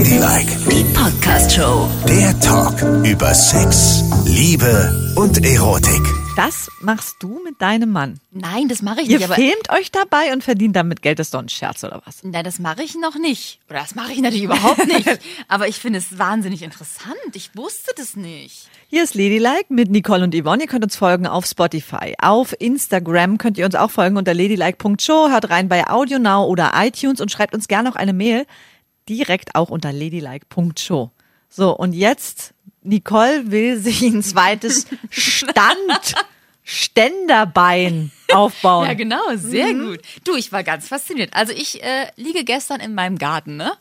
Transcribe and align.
Ladylike, 0.00 0.56
Die 0.70 0.84
Podcast-Show. 0.94 1.86
der 2.08 2.40
Talk 2.40 2.80
über 3.04 3.34
Sex, 3.34 4.02
Liebe 4.24 5.12
und 5.14 5.44
Erotik. 5.44 6.00
Das 6.36 6.70
machst 6.80 7.16
du 7.20 7.38
mit 7.44 7.60
deinem 7.60 7.90
Mann. 7.90 8.18
Nein, 8.30 8.68
das 8.68 8.80
mache 8.80 9.02
ich 9.02 9.10
Ihr 9.10 9.18
nicht. 9.18 9.26
Aber 9.26 9.34
filmt 9.34 9.70
euch 9.70 9.92
dabei 9.92 10.32
und 10.32 10.42
verdient 10.42 10.74
damit 10.74 11.02
Geld. 11.02 11.18
Das 11.18 11.26
ist 11.26 11.34
doch 11.34 11.42
ein 11.42 11.50
Scherz 11.50 11.84
oder 11.84 12.00
was? 12.06 12.24
Nein, 12.24 12.44
das 12.44 12.58
mache 12.58 12.82
ich 12.82 12.94
noch 12.94 13.16
nicht. 13.16 13.60
Oder 13.68 13.80
das 13.80 13.94
mache 13.94 14.12
ich 14.12 14.20
natürlich 14.20 14.44
überhaupt 14.44 14.86
nicht. 14.86 15.06
Aber 15.48 15.68
ich 15.68 15.76
finde 15.76 15.98
es 15.98 16.18
wahnsinnig 16.18 16.62
interessant. 16.62 17.18
Ich 17.34 17.54
wusste 17.54 17.92
das 17.94 18.16
nicht. 18.16 18.68
Hier 18.88 19.04
ist 19.04 19.14
Ladylike 19.14 19.66
mit 19.68 19.90
Nicole 19.90 20.24
und 20.24 20.34
Yvonne. 20.34 20.62
Ihr 20.62 20.68
könnt 20.68 20.84
uns 20.84 20.96
folgen 20.96 21.26
auf 21.26 21.44
Spotify. 21.44 22.14
Auf 22.22 22.54
Instagram 22.58 23.36
könnt 23.36 23.58
ihr 23.58 23.66
uns 23.66 23.74
auch 23.74 23.90
folgen 23.90 24.16
unter 24.16 24.32
ladylike.show. 24.32 25.28
Hört 25.28 25.50
rein 25.50 25.68
bei 25.68 25.86
AudioNow 25.90 26.48
oder 26.48 26.72
iTunes 26.74 27.20
und 27.20 27.30
schreibt 27.30 27.54
uns 27.54 27.68
gerne 27.68 27.90
auch 27.90 27.96
eine 27.96 28.14
Mail. 28.14 28.46
Direkt 29.10 29.56
auch 29.56 29.68
unter 29.70 29.92
ladylike.show. 29.92 31.10
So, 31.48 31.76
und 31.76 31.92
jetzt, 31.92 32.54
Nicole 32.82 33.50
will 33.50 33.76
sich 33.78 34.02
ein 34.02 34.22
zweites 34.22 34.86
Stand, 35.10 36.14
Ständerbein 36.62 38.12
aufbauen. 38.32 38.86
Ja, 38.86 38.94
genau, 38.94 39.34
sehr 39.34 39.74
gut. 39.74 40.00
Du, 40.24 40.36
ich 40.36 40.52
war 40.52 40.62
ganz 40.62 40.88
fasziniert. 40.88 41.34
Also 41.34 41.52
ich 41.52 41.82
äh, 41.82 42.06
liege 42.14 42.44
gestern 42.44 42.80
in 42.80 42.94
meinem 42.94 43.18
Garten, 43.18 43.56
ne? 43.56 43.72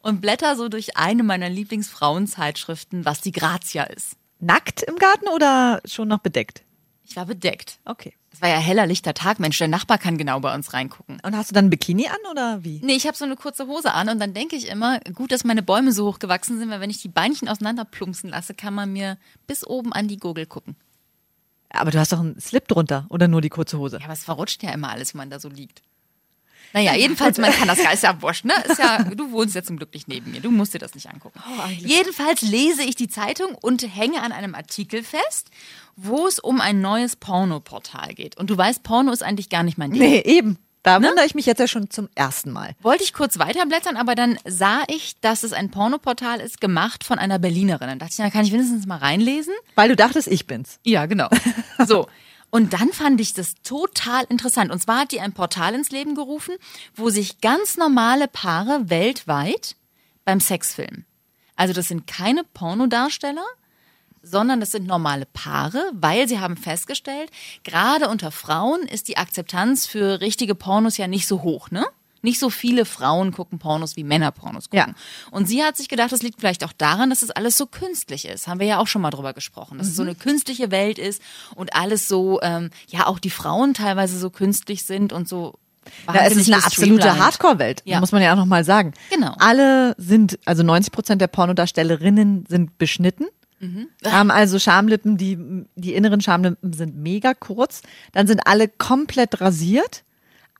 Und 0.00 0.22
blätter 0.22 0.56
so 0.56 0.70
durch 0.70 0.96
eine 0.96 1.22
meiner 1.22 1.50
Lieblingsfrauenzeitschriften, 1.50 3.04
was 3.04 3.20
die 3.20 3.32
Grazia 3.32 3.82
ist. 3.82 4.16
Nackt 4.38 4.82
im 4.82 4.96
Garten 4.96 5.28
oder 5.28 5.82
schon 5.84 6.08
noch 6.08 6.20
bedeckt? 6.20 6.62
Ich 7.04 7.16
war 7.16 7.26
bedeckt. 7.26 7.78
Okay. 7.84 8.14
Es 8.32 8.40
war 8.40 8.48
ja 8.48 8.58
heller, 8.58 8.86
lichter 8.86 9.12
Tag. 9.12 9.40
Mensch, 9.40 9.58
der 9.58 9.68
Nachbar 9.68 9.98
kann 9.98 10.16
genau 10.16 10.38
bei 10.40 10.54
uns 10.54 10.72
reingucken. 10.72 11.18
Und 11.22 11.36
hast 11.36 11.50
du 11.50 11.54
dann 11.54 11.66
ein 11.66 11.70
Bikini 11.70 12.06
an 12.06 12.30
oder 12.30 12.62
wie? 12.62 12.80
Nee, 12.82 12.94
ich 12.94 13.06
habe 13.06 13.16
so 13.16 13.24
eine 13.24 13.36
kurze 13.36 13.66
Hose 13.66 13.92
an 13.92 14.08
und 14.08 14.20
dann 14.20 14.34
denke 14.34 14.56
ich 14.56 14.68
immer, 14.68 15.00
gut, 15.14 15.32
dass 15.32 15.44
meine 15.44 15.62
Bäume 15.62 15.92
so 15.92 16.06
hoch 16.06 16.20
gewachsen 16.20 16.58
sind, 16.58 16.70
weil 16.70 16.80
wenn 16.80 16.90
ich 16.90 17.02
die 17.02 17.08
Beinchen 17.08 17.48
auseinanderplumpsen 17.48 18.30
lasse, 18.30 18.54
kann 18.54 18.74
man 18.74 18.92
mir 18.92 19.18
bis 19.46 19.66
oben 19.66 19.92
an 19.92 20.06
die 20.06 20.18
Gurgel 20.18 20.46
gucken. 20.46 20.76
Aber 21.70 21.90
du 21.90 21.98
hast 21.98 22.12
doch 22.12 22.20
einen 22.20 22.40
Slip 22.40 22.66
drunter 22.68 23.06
oder 23.10 23.28
nur 23.28 23.40
die 23.40 23.48
kurze 23.48 23.78
Hose? 23.78 23.98
Ja, 23.98 24.04
aber 24.04 24.12
es 24.12 24.24
verrutscht 24.24 24.62
ja 24.62 24.70
immer 24.72 24.90
alles, 24.90 25.14
wenn 25.14 25.18
man 25.18 25.30
da 25.30 25.38
so 25.38 25.48
liegt. 25.48 25.82
Naja, 26.72 26.94
jedenfalls, 26.94 27.38
man 27.38 27.52
kann 27.52 27.68
das 27.68 27.78
ist 27.78 28.02
ja 28.02 28.20
wurscht, 28.22 28.44
ne? 28.44 28.54
Ist 28.68 28.78
ja, 28.78 29.02
du 29.16 29.32
wohnst 29.32 29.54
ja 29.54 29.62
zum 29.62 29.76
Glück 29.76 29.92
nicht 29.92 30.08
neben 30.08 30.30
mir. 30.30 30.40
Du 30.40 30.50
musst 30.50 30.74
dir 30.74 30.78
das 30.78 30.94
nicht 30.94 31.08
angucken. 31.08 31.40
jedenfalls 31.78 32.42
lese 32.42 32.82
ich 32.82 32.94
die 32.94 33.08
Zeitung 33.08 33.54
und 33.60 33.82
hänge 33.82 34.22
an 34.22 34.32
einem 34.32 34.54
Artikel 34.54 35.02
fest, 35.02 35.50
wo 35.96 36.26
es 36.26 36.38
um 36.38 36.60
ein 36.60 36.80
neues 36.80 37.16
Pornoportal 37.16 38.14
geht. 38.14 38.36
Und 38.36 38.50
du 38.50 38.56
weißt, 38.56 38.82
Porno 38.82 39.12
ist 39.12 39.22
eigentlich 39.22 39.48
gar 39.48 39.62
nicht 39.62 39.78
mein 39.78 39.90
Ding. 39.90 40.00
Nee, 40.00 40.20
eben. 40.20 40.58
Da 40.82 41.02
wundere 41.02 41.26
ich 41.26 41.34
mich 41.34 41.44
jetzt 41.44 41.58
ja 41.58 41.68
schon 41.68 41.90
zum 41.90 42.08
ersten 42.14 42.50
Mal. 42.52 42.74
Wollte 42.80 43.04
ich 43.04 43.12
kurz 43.12 43.38
weiterblättern, 43.38 43.98
aber 43.98 44.14
dann 44.14 44.38
sah 44.46 44.82
ich, 44.88 45.20
dass 45.20 45.42
es 45.42 45.52
ein 45.52 45.70
Pornoportal 45.70 46.40
ist, 46.40 46.58
gemacht 46.60 47.04
von 47.04 47.18
einer 47.18 47.38
Berlinerin. 47.38 47.88
Dann 47.88 47.98
dachte 47.98 48.12
ich, 48.14 48.18
na, 48.18 48.30
kann 48.30 48.46
ich 48.46 48.52
wenigstens 48.52 48.86
mal 48.86 48.96
reinlesen? 48.96 49.52
Weil 49.74 49.90
du 49.90 49.96
dachtest, 49.96 50.26
ich 50.28 50.46
bin's. 50.46 50.78
Ja, 50.84 51.06
genau. 51.06 51.28
So. 51.86 52.06
Und 52.50 52.72
dann 52.72 52.92
fand 52.92 53.20
ich 53.20 53.32
das 53.32 53.54
total 53.62 54.24
interessant. 54.28 54.70
Und 54.72 54.82
zwar 54.82 55.00
hat 55.00 55.12
die 55.12 55.20
ein 55.20 55.32
Portal 55.32 55.74
ins 55.74 55.90
Leben 55.90 56.14
gerufen, 56.14 56.56
wo 56.94 57.08
sich 57.08 57.40
ganz 57.40 57.76
normale 57.76 58.26
Paare 58.28 58.90
weltweit 58.90 59.76
beim 60.24 60.40
Sex 60.40 60.74
filmen. 60.74 61.06
Also 61.56 61.72
das 61.72 61.88
sind 61.88 62.06
keine 62.06 62.42
Pornodarsteller, 62.42 63.44
sondern 64.22 64.60
das 64.60 64.72
sind 64.72 64.86
normale 64.86 65.26
Paare, 65.26 65.90
weil 65.94 66.28
sie 66.28 66.40
haben 66.40 66.56
festgestellt, 66.56 67.30
gerade 67.64 68.08
unter 68.08 68.30
Frauen 68.30 68.82
ist 68.82 69.08
die 69.08 69.16
Akzeptanz 69.16 69.86
für 69.86 70.20
richtige 70.20 70.54
Pornos 70.54 70.96
ja 70.96 71.06
nicht 71.06 71.26
so 71.26 71.42
hoch, 71.42 71.70
ne? 71.70 71.86
Nicht 72.22 72.38
so 72.38 72.50
viele 72.50 72.84
Frauen 72.84 73.32
gucken 73.32 73.58
Pornos 73.58 73.96
wie 73.96 74.04
Männer 74.04 74.30
Pornos 74.30 74.70
gucken. 74.70 74.94
Und 75.30 75.46
sie 75.46 75.62
hat 75.62 75.76
sich 75.76 75.88
gedacht, 75.88 76.12
das 76.12 76.22
liegt 76.22 76.40
vielleicht 76.40 76.64
auch 76.64 76.72
daran, 76.72 77.10
dass 77.10 77.22
es 77.22 77.30
alles 77.30 77.56
so 77.56 77.66
künstlich 77.66 78.26
ist. 78.26 78.46
Haben 78.46 78.60
wir 78.60 78.66
ja 78.66 78.78
auch 78.78 78.86
schon 78.86 79.02
mal 79.02 79.10
drüber 79.10 79.32
gesprochen, 79.32 79.78
dass 79.78 79.88
es 79.88 79.96
so 79.96 80.02
eine 80.02 80.14
künstliche 80.14 80.70
Welt 80.70 80.98
ist 80.98 81.22
und 81.54 81.74
alles 81.74 82.08
so, 82.08 82.40
ähm, 82.42 82.70
ja, 82.88 83.06
auch 83.06 83.18
die 83.18 83.30
Frauen 83.30 83.74
teilweise 83.74 84.18
so 84.18 84.30
künstlich 84.30 84.84
sind 84.84 85.12
und 85.12 85.28
so. 85.28 85.54
Ja, 86.12 86.26
es 86.26 86.36
ist 86.36 86.52
eine 86.52 86.62
absolute. 86.62 87.18
Hardcore-Welt, 87.18 87.82
Ja. 87.86 88.00
muss 88.00 88.12
man 88.12 88.22
ja 88.22 88.32
auch 88.32 88.36
nochmal 88.36 88.64
sagen. 88.64 88.92
Genau. 89.10 89.34
Alle 89.38 89.94
sind, 89.96 90.38
also 90.44 90.62
90 90.62 90.92
Prozent 90.92 91.22
der 91.22 91.26
Pornodarstellerinnen 91.26 92.44
sind 92.48 92.76
beschnitten. 92.78 93.26
Mhm. 93.60 93.88
Haben 94.06 94.30
also 94.30 94.58
Schamlippen, 94.58 95.16
die, 95.16 95.38
die 95.76 95.94
inneren 95.94 96.20
Schamlippen 96.20 96.72
sind 96.72 96.96
mega 96.96 97.34
kurz. 97.34 97.82
Dann 98.12 98.26
sind 98.26 98.46
alle 98.46 98.68
komplett 98.68 99.40
rasiert. 99.40 100.02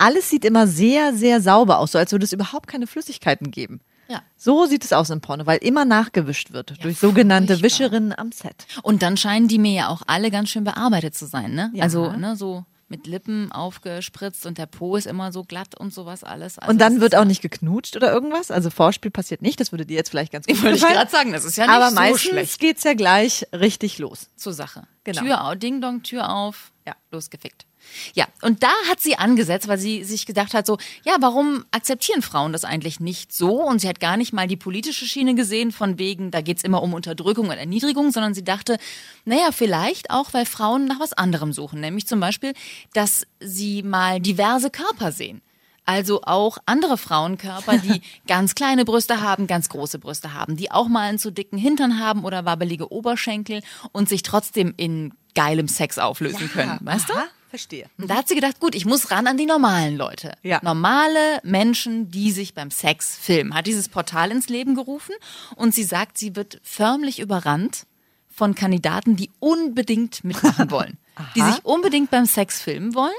Alles 0.01 0.29
sieht 0.31 0.45
immer 0.45 0.67
sehr, 0.67 1.15
sehr 1.15 1.41
sauber 1.41 1.79
aus, 1.79 1.93
so 1.93 1.99
als 1.99 2.13
würde 2.13 2.25
es 2.25 2.33
überhaupt 2.33 2.67
keine 2.69 2.87
Flüssigkeiten 2.87 3.51
geben. 3.51 3.81
Ja. 4.09 4.23
So 4.37 4.67
sieht 4.67 4.85
es 4.85 4.93
aus 4.93 5.11
im 5.11 5.21
Porno, 5.21 5.47
weil 5.47 5.59
immer 5.59 5.85
nachgewischt 5.85 6.51
wird 6.53 6.83
durch 6.83 6.99
sogenannte 6.99 7.53
furchtbar. 7.55 7.65
Wischerinnen 7.71 8.13
am 8.19 8.33
Set. 8.33 8.67
Und 8.83 9.03
dann 9.03 9.17
scheinen 9.17 9.47
die 9.47 9.59
mir 9.59 9.73
ja 9.73 9.89
auch 9.89 10.03
alle 10.07 10.31
ganz 10.33 10.49
schön 10.49 10.65
bearbeitet 10.65 11.15
zu 11.15 11.27
sein, 11.27 11.55
ne? 11.55 11.71
Ja. 11.75 11.85
Also, 11.85 12.11
ne, 12.13 12.35
so 12.35 12.65
mit 12.89 13.07
Lippen 13.07 13.53
aufgespritzt 13.53 14.47
und 14.47 14.59
der 14.59 14.67
Po 14.67 14.97
ist 14.97 15.07
immer 15.07 15.31
so 15.31 15.45
glatt 15.45 15.77
und 15.79 15.95
sowas 15.95 16.25
alles. 16.25 16.59
Also 16.59 16.73
Und 16.73 16.81
dann 16.81 17.01
wird 17.01 17.15
auch 17.15 17.21
ja- 17.21 17.25
nicht 17.25 17.41
geknutscht 17.41 17.95
oder 17.95 18.13
irgendwas. 18.13 18.51
Also 18.51 18.69
Vorspiel 18.71 19.13
passiert 19.13 19.43
nicht. 19.43 19.61
Das 19.61 19.71
würde 19.71 19.87
dir 19.87 19.95
jetzt 19.95 20.09
vielleicht 20.11 20.33
ganz 20.33 20.45
gut 20.47 20.57
Ich 20.57 20.63
wollte 20.65 20.75
gefallen. 20.79 20.95
gerade 20.95 21.11
sagen, 21.13 21.33
das 21.33 21.45
ist 21.45 21.55
ja 21.57 21.67
nicht 21.69 21.75
Aber 21.77 21.91
so 21.91 21.95
meistens 21.95 22.21
schlecht 22.23 22.59
geht's 22.59 22.83
ja 22.83 22.95
gleich 22.95 23.47
richtig 23.53 23.99
los. 23.99 24.29
zur 24.35 24.55
Sache. 24.55 24.89
Genau. 25.05 25.23
Tür 25.23 25.45
auf, 25.45 25.57
Ding 25.57 25.81
Dong, 25.81 26.03
Tür 26.03 26.31
auf, 26.35 26.73
Ja. 26.85 26.97
losgefickt. 27.13 27.65
Ja, 28.15 28.27
und 28.43 28.63
da 28.63 28.73
hat 28.89 29.01
sie 29.01 29.17
angesetzt, 29.17 29.69
weil 29.69 29.79
sie 29.79 30.05
sich 30.05 30.27
gedacht 30.27 30.55
hat, 30.55 30.67
so, 30.67 30.79
ja, 31.05 31.17
warum 31.21 31.65
akzeptieren 31.71 32.23
Frauen 32.23 32.53
das 32.53 32.65
eigentlich 32.65 33.01
nicht 33.01 33.33
so? 33.33 33.63
Und 33.63 33.81
sie 33.81 33.89
hat 33.89 34.01
gar 34.01 34.17
nicht 34.17 34.33
mal 34.33 34.47
die 34.47 34.57
politische 34.57 35.07
Schiene 35.07 35.35
gesehen, 35.35 35.73
von 35.73 35.99
wegen, 35.99 36.31
da 36.31 36.41
geht's 36.41 36.63
immer 36.63 36.83
um 36.83 36.95
Unterdrückung 36.95 37.49
und 37.49 37.57
Erniedrigung, 37.57 38.11
sondern 38.13 38.35
sie 38.35 38.45
dachte, 38.45 38.79
naja, 39.25 39.51
vielleicht 39.53 40.11
auch, 40.11 40.33
weil 40.33 40.47
Frauen 40.47 40.87
nach 40.87 41.01
was 41.01 41.13
anderem 41.13 41.53
suchen, 41.53 41.81
nämlich 41.81 42.07
zum 42.07 42.21
Beispiel, 42.21 42.55
dass 42.93 43.27
sie 43.41 43.83
mal 43.83 44.21
diverse 44.21 44.71
Körper 44.71 45.13
sehen. 45.13 45.43
Also 45.87 46.23
auch 46.23 46.59
andere 46.67 46.97
Frauenkörper, 46.97 47.79
die 47.79 48.01
ganz 48.29 48.55
kleine 48.55 48.85
Brüste 48.85 49.23
haben, 49.23 49.47
ganz 49.47 49.69
große 49.69 49.99
Brüste 49.99 50.35
haben, 50.35 50.57
die 50.57 50.71
auch 50.71 50.89
mal 50.89 51.09
einen 51.09 51.19
zu 51.19 51.33
dicken 51.33 51.59
Hintern 51.59 51.99
haben 51.99 52.25
oder 52.25 52.45
wabbelige 52.45 52.93
Oberschenkel 52.93 53.63
und 53.91 54.09
sich 54.09 54.23
trotzdem 54.23 54.73
in 54.77 55.13
geilem 55.35 55.69
Sex 55.69 55.99
auflösen 55.99 56.49
können, 56.51 56.79
weißt 56.83 57.09
du? 57.09 57.15
Verstehe. 57.51 57.87
Und 57.99 58.09
da 58.09 58.15
hat 58.15 58.29
sie 58.29 58.37
gedacht, 58.37 58.61
gut, 58.61 58.77
ich 58.77 58.87
muss 58.87 59.11
ran 59.11 59.27
an 59.27 59.37
die 59.37 59.45
normalen 59.45 59.97
Leute. 59.97 60.35
Ja. 60.45 60.61
Normale 60.63 61.41
Menschen, 61.43 62.09
die 62.11 62.31
sich 62.31 62.55
beim 62.55 62.71
Sex 62.71 63.17
filmen. 63.21 63.55
Hat 63.55 63.67
dieses 63.67 63.89
Portal 63.89 64.31
ins 64.31 64.49
Leben 64.49 64.77
gerufen 64.77 65.15
und 65.57 65.75
sie 65.75 65.83
sagt, 65.83 66.17
sie 66.17 66.37
wird 66.37 66.61
förmlich 66.63 67.19
überrannt 67.19 67.87
von 68.33 68.55
Kandidaten, 68.55 69.17
die 69.17 69.31
unbedingt 69.41 70.23
mitmachen 70.23 70.71
wollen. 70.77 70.97
die 71.35 71.43
sich 71.43 71.65
unbedingt 71.65 72.11
beim 72.11 72.25
Sex 72.25 72.61
filmen 72.63 72.95
wollen 72.95 73.13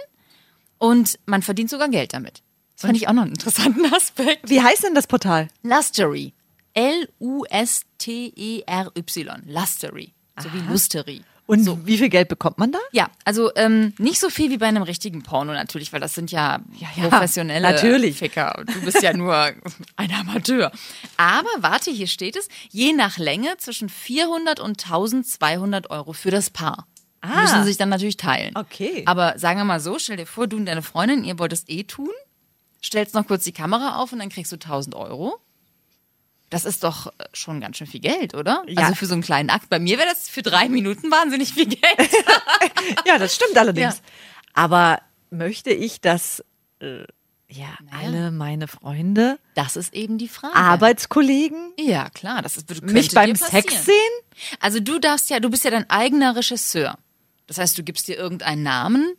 und 0.78 1.20
man 1.26 1.42
verdient 1.42 1.70
sogar 1.70 1.90
Geld 1.90 2.14
damit. 2.14 2.42
Das 2.78 2.86
fand 2.88 2.96
ich 2.98 3.10
auch 3.10 3.14
noch 3.14 3.24
einen 3.24 3.34
interessanten 3.34 3.86
Aspekt. 3.94 4.50
Wie 4.50 4.62
heißt 4.62 4.84
denn 4.86 4.96
das 4.96 5.08
Portal? 5.08 5.50
Lustery. 5.62 6.34
L-U-S-T-E-R-Y. 8.02 9.42
Lustery. 9.46 10.14
So 10.42 10.54
wie 10.54 10.60
Lustery. 10.72 11.22
Und 11.48 11.86
wie 11.86 11.98
viel 11.98 12.10
Geld 12.10 12.30
bekommt 12.30 12.58
man 12.60 12.72
da? 12.72 12.80
Ja, 12.94 13.10
also 13.26 13.52
ähm, 13.56 13.94
nicht 13.98 14.20
so 14.20 14.30
viel 14.30 14.52
wie 14.52 14.58
bei 14.58 14.68
einem 14.68 14.84
richtigen 14.84 15.22
Porno 15.22 15.52
natürlich, 15.52 15.92
weil 15.92 16.00
das 16.00 16.14
sind 16.16 16.32
ja, 16.32 16.62
professionelle 17.10 17.72
natürlich. 17.72 18.20
Ficker. 18.20 18.58
Und 18.58 18.74
Du 18.74 18.82
bist 18.82 19.02
ja 19.02 19.12
nur 19.12 19.36
ein 19.98 20.14
Amateur. 20.14 20.72
Aber 21.18 21.50
warte, 21.60 21.92
hier 21.92 22.08
steht 22.08 22.38
es, 22.38 22.48
je 22.70 22.94
nach 22.94 23.18
Länge 23.18 23.58
zwischen 23.58 23.90
400 23.90 24.60
und 24.62 24.84
1200 24.84 25.90
Euro 25.90 26.14
für 26.14 26.32
das 26.32 26.50
Paar. 26.50 26.88
Ah. 27.22 27.42
Müssen 27.42 27.62
sie 27.64 27.70
sich 27.70 27.78
dann 27.78 27.90
natürlich 27.90 28.18
teilen. 28.18 28.56
Okay. 28.56 29.04
Aber 29.06 29.38
sagen 29.38 29.60
wir 29.60 29.66
mal 29.66 29.80
so, 29.80 30.00
stell 30.00 30.18
dir 30.18 30.26
vor, 30.26 30.48
du 30.48 30.58
und 30.58 30.66
deine 30.66 30.82
Freundin, 30.82 31.24
ihr 31.24 31.38
wollt 31.38 31.54
es 31.54 31.68
eh 31.68 31.84
tun, 31.84 32.10
stellst 32.84 33.14
noch 33.14 33.28
kurz 33.28 33.44
die 33.44 33.52
Kamera 33.52 33.98
auf 33.98 34.12
und 34.12 34.20
dann 34.20 34.30
kriegst 34.30 34.52
du 34.52 34.56
1000 34.56 34.96
Euro. 34.96 35.40
Das 36.52 36.66
ist 36.66 36.84
doch 36.84 37.08
äh, 37.08 37.26
schon 37.34 37.62
ganz 37.62 37.78
schön 37.78 37.88
viel 37.88 38.02
Geld, 38.02 38.36
oder? 38.36 38.64
Ja. 38.68 38.84
Also 38.84 38.96
für 38.96 39.06
so 39.08 39.14
einen 39.14 39.24
kleinen 39.24 39.50
Akt. 39.50 39.70
Bei 39.70 39.80
mir 39.80 39.98
wäre 39.98 40.10
das 40.10 40.30
für 40.30 40.44
drei 40.44 40.70
Minuten 40.70 41.10
wahnsinnig 41.10 41.54
viel 41.54 41.66
Geld. 41.66 41.82
Ja, 43.06 43.18
das 43.18 43.36
stimmt 43.36 43.58
allerdings. 43.58 43.98
Ja. 43.98 44.04
Aber 44.54 45.00
möchte 45.30 45.72
ich, 45.72 46.02
dass 46.02 46.44
äh, 46.80 47.04
ja, 47.48 47.68
alle 47.92 48.32
meine 48.32 48.68
Freunde, 48.68 49.40
Das 49.56 49.76
ist 49.76 49.94
eben 49.94 50.18
die 50.18 50.28
Frage. 50.28 50.56
Arbeitskollegen 50.56 51.74
ja, 51.78 52.10
klar, 52.10 52.42
das 52.42 52.58
ist 52.58 52.82
mich 52.84 53.12
beim. 53.14 53.36
Sex 53.36 53.86
sehen? 53.86 53.96
Also 54.60 54.80
du 54.80 55.00
darfst 55.00 55.30
ja, 55.30 55.40
du 55.40 55.50
bist 55.50 55.64
ja 55.64 55.72
dein 55.72 55.90
eigener 55.90 56.36
Regisseur. 56.36 56.98
Das 57.48 57.58
heißt, 57.58 57.78
du 57.78 57.84
gibst 57.84 58.08
dir 58.08 58.18
irgendeinen 58.18 58.64
Namen, 58.64 59.16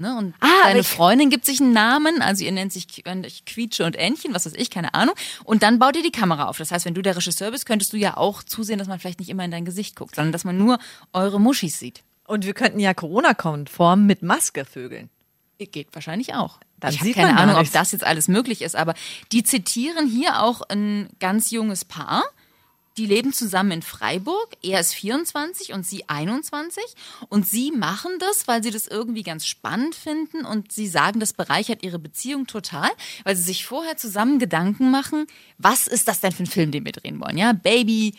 ne? 0.00 0.16
Und 0.16 0.34
Ah, 0.40 0.46
deine 0.64 0.82
Freundin 0.84 1.30
gibt 1.30 1.44
sich 1.44 1.60
einen 1.60 1.72
Namen, 1.72 2.22
also 2.22 2.44
ihr 2.44 2.52
nennt 2.52 2.72
sich 2.72 2.86
Qu- 2.86 3.42
Quietsche 3.46 3.84
und 3.84 3.94
Entchen, 3.96 4.34
was 4.34 4.46
weiß 4.46 4.54
ich, 4.56 4.70
keine 4.70 4.94
Ahnung. 4.94 5.14
Und 5.44 5.62
dann 5.62 5.78
baut 5.78 5.96
ihr 5.96 6.02
die 6.02 6.10
Kamera 6.10 6.46
auf. 6.46 6.58
Das 6.58 6.70
heißt, 6.72 6.84
wenn 6.86 6.94
du 6.94 7.02
der 7.02 7.16
Regisseur 7.16 7.50
bist, 7.50 7.66
könntest 7.66 7.92
du 7.92 7.96
ja 7.96 8.16
auch 8.16 8.42
zusehen, 8.42 8.78
dass 8.78 8.88
man 8.88 8.98
vielleicht 8.98 9.20
nicht 9.20 9.28
immer 9.30 9.44
in 9.44 9.50
dein 9.50 9.64
Gesicht 9.64 9.94
guckt, 9.96 10.14
sondern 10.16 10.32
dass 10.32 10.44
man 10.44 10.58
nur 10.58 10.78
eure 11.12 11.40
Muschis 11.40 11.78
sieht. 11.78 12.02
Und 12.26 12.44
wir 12.46 12.54
könnten 12.54 12.80
ja 12.80 12.94
Corona-konform 12.94 14.06
mit 14.06 14.22
Maske 14.22 14.64
vögeln. 14.64 15.10
Geht 15.58 15.88
wahrscheinlich 15.94 16.34
auch. 16.34 16.58
Dann 16.78 16.92
ich 16.94 17.00
habe 17.00 17.12
keine 17.12 17.36
Ahnung, 17.36 17.56
ob 17.56 17.70
das 17.70 17.92
jetzt 17.92 18.04
alles 18.04 18.28
möglich 18.28 18.62
ist, 18.62 18.74
aber 18.74 18.94
die 19.30 19.42
zitieren 19.42 20.06
hier 20.08 20.42
auch 20.42 20.62
ein 20.62 21.10
ganz 21.20 21.50
junges 21.50 21.84
Paar. 21.84 22.22
Die 22.96 23.06
leben 23.06 23.32
zusammen 23.32 23.70
in 23.70 23.82
Freiburg. 23.82 24.56
Er 24.62 24.80
ist 24.80 24.94
24 24.94 25.72
und 25.72 25.86
sie 25.86 26.08
21. 26.08 26.82
Und 27.28 27.46
sie 27.46 27.70
machen 27.70 28.12
das, 28.18 28.48
weil 28.48 28.62
sie 28.62 28.70
das 28.70 28.86
irgendwie 28.86 29.22
ganz 29.22 29.46
spannend 29.46 29.94
finden. 29.94 30.44
Und 30.44 30.72
sie 30.72 30.88
sagen, 30.88 31.20
das 31.20 31.32
bereichert 31.32 31.82
ihre 31.82 31.98
Beziehung 31.98 32.46
total, 32.46 32.90
weil 33.24 33.36
sie 33.36 33.42
sich 33.42 33.64
vorher 33.64 33.96
zusammen 33.96 34.38
Gedanken 34.38 34.90
machen, 34.90 35.26
was 35.58 35.86
ist 35.86 36.08
das 36.08 36.20
denn 36.20 36.32
für 36.32 36.42
ein 36.42 36.46
Film, 36.46 36.72
den 36.72 36.84
wir 36.84 36.92
drehen 36.92 37.20
wollen? 37.20 37.38
Ja, 37.38 37.52
Baby, 37.52 38.14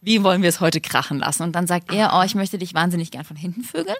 wie 0.00 0.22
wollen 0.22 0.42
wir 0.42 0.48
es 0.48 0.60
heute 0.60 0.80
krachen 0.80 1.18
lassen? 1.18 1.42
Und 1.42 1.52
dann 1.52 1.66
sagt 1.66 1.92
er, 1.92 2.12
oh, 2.14 2.22
ich 2.22 2.34
möchte 2.34 2.58
dich 2.58 2.74
wahnsinnig 2.74 3.10
gern 3.10 3.24
von 3.24 3.36
hinten 3.36 3.64
vögeln. 3.64 3.96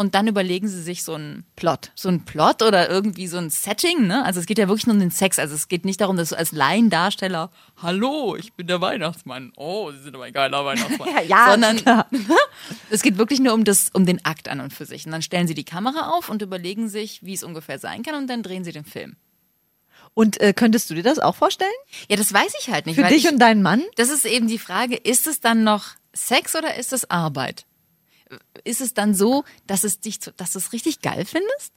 Und 0.00 0.14
dann 0.14 0.28
überlegen 0.28 0.68
sie 0.68 0.80
sich 0.80 1.02
so 1.02 1.14
einen 1.14 1.44
Plot. 1.56 1.90
so 1.96 2.08
ein 2.08 2.24
Plot 2.24 2.62
oder 2.62 2.88
irgendwie 2.88 3.26
so 3.26 3.36
ein 3.36 3.50
Setting, 3.50 4.06
ne? 4.06 4.24
Also 4.24 4.38
es 4.38 4.46
geht 4.46 4.56
ja 4.56 4.68
wirklich 4.68 4.86
nur 4.86 4.94
um 4.94 5.00
den 5.00 5.10
Sex. 5.10 5.40
Also 5.40 5.56
es 5.56 5.66
geht 5.66 5.84
nicht 5.84 6.00
darum, 6.00 6.16
dass 6.16 6.28
du 6.28 6.38
als 6.38 6.52
Laiendarsteller, 6.52 7.50
hallo, 7.82 8.36
ich 8.36 8.52
bin 8.52 8.68
der 8.68 8.80
Weihnachtsmann. 8.80 9.52
Oh, 9.56 9.90
Sie 9.90 9.98
sind 9.98 10.14
aber 10.14 10.26
ein 10.26 10.32
geiler 10.32 10.64
Weihnachtsmann. 10.64 11.08
Ja, 11.14 11.22
ja, 11.22 11.50
Sondern 11.50 11.76
klar. 11.78 12.06
es 12.90 13.02
geht 13.02 13.18
wirklich 13.18 13.40
nur 13.40 13.54
um 13.54 13.64
das, 13.64 13.90
um 13.92 14.06
den 14.06 14.24
Akt 14.24 14.48
an 14.48 14.60
und 14.60 14.72
für 14.72 14.86
sich. 14.86 15.04
Und 15.04 15.10
dann 15.10 15.22
stellen 15.22 15.48
sie 15.48 15.54
die 15.54 15.64
Kamera 15.64 16.10
auf 16.10 16.28
und 16.28 16.42
überlegen 16.42 16.88
sich, 16.88 17.24
wie 17.24 17.34
es 17.34 17.42
ungefähr 17.42 17.80
sein 17.80 18.04
kann 18.04 18.14
und 18.14 18.28
dann 18.28 18.44
drehen 18.44 18.62
sie 18.62 18.72
den 18.72 18.84
Film. 18.84 19.16
Und 20.14 20.40
äh, 20.40 20.52
könntest 20.52 20.90
du 20.90 20.94
dir 20.94 21.02
das 21.02 21.18
auch 21.18 21.34
vorstellen? 21.34 21.70
Ja, 22.08 22.16
das 22.16 22.32
weiß 22.32 22.52
ich 22.60 22.70
halt 22.70 22.86
nicht. 22.86 22.96
Für 22.96 23.08
dich 23.08 23.24
ich, 23.24 23.32
und 23.32 23.40
deinen 23.40 23.62
Mann? 23.62 23.82
Das 23.96 24.10
ist 24.10 24.26
eben 24.26 24.46
die 24.46 24.58
Frage, 24.58 24.94
ist 24.94 25.26
es 25.26 25.40
dann 25.40 25.64
noch 25.64 25.86
Sex 26.12 26.54
oder 26.54 26.76
ist 26.76 26.92
es 26.92 27.10
Arbeit? 27.10 27.66
Ist 28.64 28.80
es 28.80 28.94
dann 28.94 29.14
so, 29.14 29.44
dass 29.66 29.84
es 29.84 30.00
dich, 30.00 30.20
zu- 30.20 30.32
dass 30.32 30.52
du 30.52 30.58
es 30.58 30.72
richtig 30.72 31.00
geil 31.00 31.24
findest? 31.24 31.72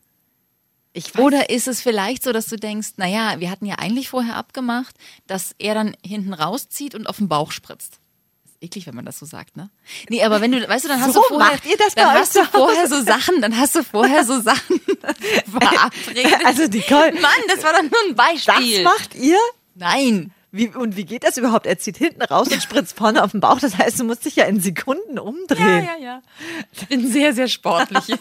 Ich 0.93 1.17
Oder 1.17 1.49
ist 1.49 1.69
es 1.69 1.79
vielleicht 1.81 2.21
so, 2.21 2.33
dass 2.33 2.47
du 2.47 2.57
denkst, 2.57 2.89
naja, 2.97 3.39
wir 3.39 3.49
hatten 3.49 3.65
ja 3.65 3.75
eigentlich 3.75 4.09
vorher 4.09 4.35
abgemacht, 4.35 4.93
dass 5.25 5.55
er 5.57 5.73
dann 5.73 5.95
hinten 6.05 6.33
rauszieht 6.33 6.95
und 6.95 7.07
auf 7.07 7.17
den 7.17 7.29
Bauch 7.29 7.53
spritzt. 7.53 7.99
Ist 8.43 8.57
eklig, 8.61 8.87
wenn 8.87 8.95
man 8.95 9.05
das 9.05 9.17
so 9.17 9.25
sagt, 9.25 9.55
ne? 9.55 9.69
Nee, 10.09 10.21
aber 10.25 10.41
wenn 10.41 10.51
du, 10.51 10.67
weißt 10.67 10.83
du, 10.83 10.89
dann 10.89 10.99
hast 10.99 11.13
So 11.13 11.21
du 11.29 11.35
vorher, 11.37 11.57
das 11.79 11.95
dann 11.95 12.11
hast 12.13 12.35
du 12.35 12.43
vorher 12.43 12.89
so 12.89 13.01
Sachen, 13.03 13.39
dann 13.41 13.57
hast 13.57 13.75
du 13.75 13.83
vorher 13.85 14.25
so 14.25 14.41
Sachen 14.41 14.81
verabredet. 15.49 16.45
Also 16.45 16.63
Nicole, 16.67 17.13
Mann, 17.21 17.31
das 17.47 17.63
war 17.63 17.71
doch 17.73 17.83
nur 17.83 17.91
ein 18.09 18.15
das 18.15 18.43
Beispiel. 18.45 18.83
macht 18.83 19.15
ihr? 19.15 19.37
Nein. 19.75 20.33
Wie, 20.53 20.67
und 20.67 20.97
wie 20.97 21.05
geht 21.05 21.23
das 21.23 21.37
überhaupt? 21.37 21.65
Er 21.65 21.77
zieht 21.79 21.95
hinten 21.97 22.21
raus 22.23 22.49
und 22.49 22.61
spritzt 22.61 22.97
vorne 22.97 23.23
auf 23.23 23.31
den 23.31 23.39
Bauch. 23.39 23.59
Das 23.59 23.77
heißt, 23.77 23.99
du 23.99 24.03
musst 24.03 24.25
dich 24.25 24.35
ja 24.35 24.43
in 24.45 24.59
Sekunden 24.59 25.17
umdrehen. 25.17 25.85
Ja, 25.85 25.95
ja, 25.95 25.97
ja. 26.01 26.21
Ich 26.73 26.87
bin 26.87 27.09
sehr, 27.09 27.33
sehr 27.33 27.47
sportlich. 27.47 28.09
und 28.09 28.19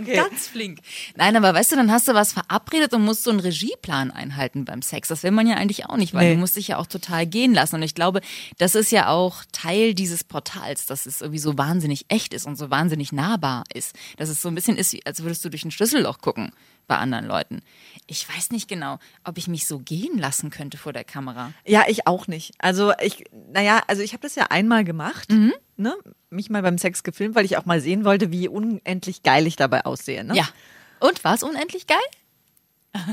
Okay. 0.00 0.14
ganz 0.16 0.46
flink. 0.48 0.78
Nein, 1.16 1.36
aber 1.36 1.52
weißt 1.52 1.72
du, 1.72 1.76
dann 1.76 1.90
hast 1.92 2.08
du 2.08 2.14
was 2.14 2.32
verabredet 2.32 2.94
und 2.94 3.04
musst 3.04 3.24
so 3.24 3.30
einen 3.30 3.40
Regieplan 3.40 4.10
einhalten 4.10 4.64
beim 4.64 4.80
Sex. 4.80 5.08
Das 5.08 5.22
will 5.22 5.32
man 5.32 5.46
ja 5.46 5.56
eigentlich 5.56 5.86
auch 5.86 5.96
nicht, 5.96 6.14
weil 6.14 6.28
Nee. 6.28 6.34
du 6.34 6.40
musst 6.40 6.56
dich 6.56 6.68
ja 6.68 6.78
auch 6.78 6.86
total 6.86 7.26
gehen 7.26 7.52
lassen. 7.52 7.74
Und 7.76 7.82
ich 7.82 7.94
glaube, 7.94 8.20
das 8.58 8.74
ist 8.74 8.90
ja 8.90 9.08
auch 9.08 9.42
Teil 9.52 9.92
dieses 9.94 10.24
Portals, 10.24 10.86
dass 10.86 11.04
es 11.04 11.20
irgendwie 11.20 11.40
so 11.40 11.58
wahnsinnig 11.58 12.06
echt 12.08 12.32
ist 12.32 12.46
und 12.46 12.56
so 12.56 12.70
wahnsinnig 12.70 13.12
nahbar 13.12 13.64
ist. 13.74 13.94
Dass 14.16 14.28
es 14.30 14.40
so 14.40 14.48
ein 14.48 14.54
bisschen 14.54 14.76
ist, 14.78 14.96
als 15.06 15.22
würdest 15.22 15.44
du 15.44 15.50
durch 15.50 15.64
ein 15.64 15.70
Schlüsselloch 15.72 16.20
gucken 16.20 16.52
bei 16.88 16.96
anderen 16.96 17.26
Leuten. 17.26 17.62
Ich 18.08 18.28
weiß 18.28 18.50
nicht 18.50 18.68
genau, 18.68 18.98
ob 19.22 19.38
ich 19.38 19.46
mich 19.46 19.66
so 19.66 19.78
gehen 19.78 20.18
lassen 20.18 20.50
könnte 20.50 20.76
vor 20.78 20.92
der 20.92 21.04
Kamera. 21.04 21.52
Ja, 21.66 21.84
ich 21.86 22.06
auch 22.08 22.26
nicht. 22.26 22.54
Also 22.58 22.92
ich, 23.00 23.24
naja, 23.52 23.82
also 23.86 24.02
ich 24.02 24.12
habe 24.14 24.22
das 24.22 24.34
ja 24.34 24.46
einmal 24.50 24.82
gemacht, 24.84 25.30
Mhm. 25.30 25.52
ne? 25.76 25.94
Mich 26.30 26.50
mal 26.50 26.62
beim 26.62 26.78
Sex 26.78 27.04
gefilmt, 27.04 27.34
weil 27.36 27.44
ich 27.44 27.56
auch 27.56 27.64
mal 27.66 27.80
sehen 27.80 28.04
wollte, 28.04 28.32
wie 28.32 28.48
unendlich 28.48 29.22
geil 29.22 29.46
ich 29.46 29.56
dabei 29.56 29.84
aussehe. 29.86 30.24
Ne? 30.24 30.34
Ja. 30.34 30.48
Und 31.00 31.22
war 31.24 31.34
es 31.34 31.42
unendlich 31.42 31.86
geil? 31.86 31.96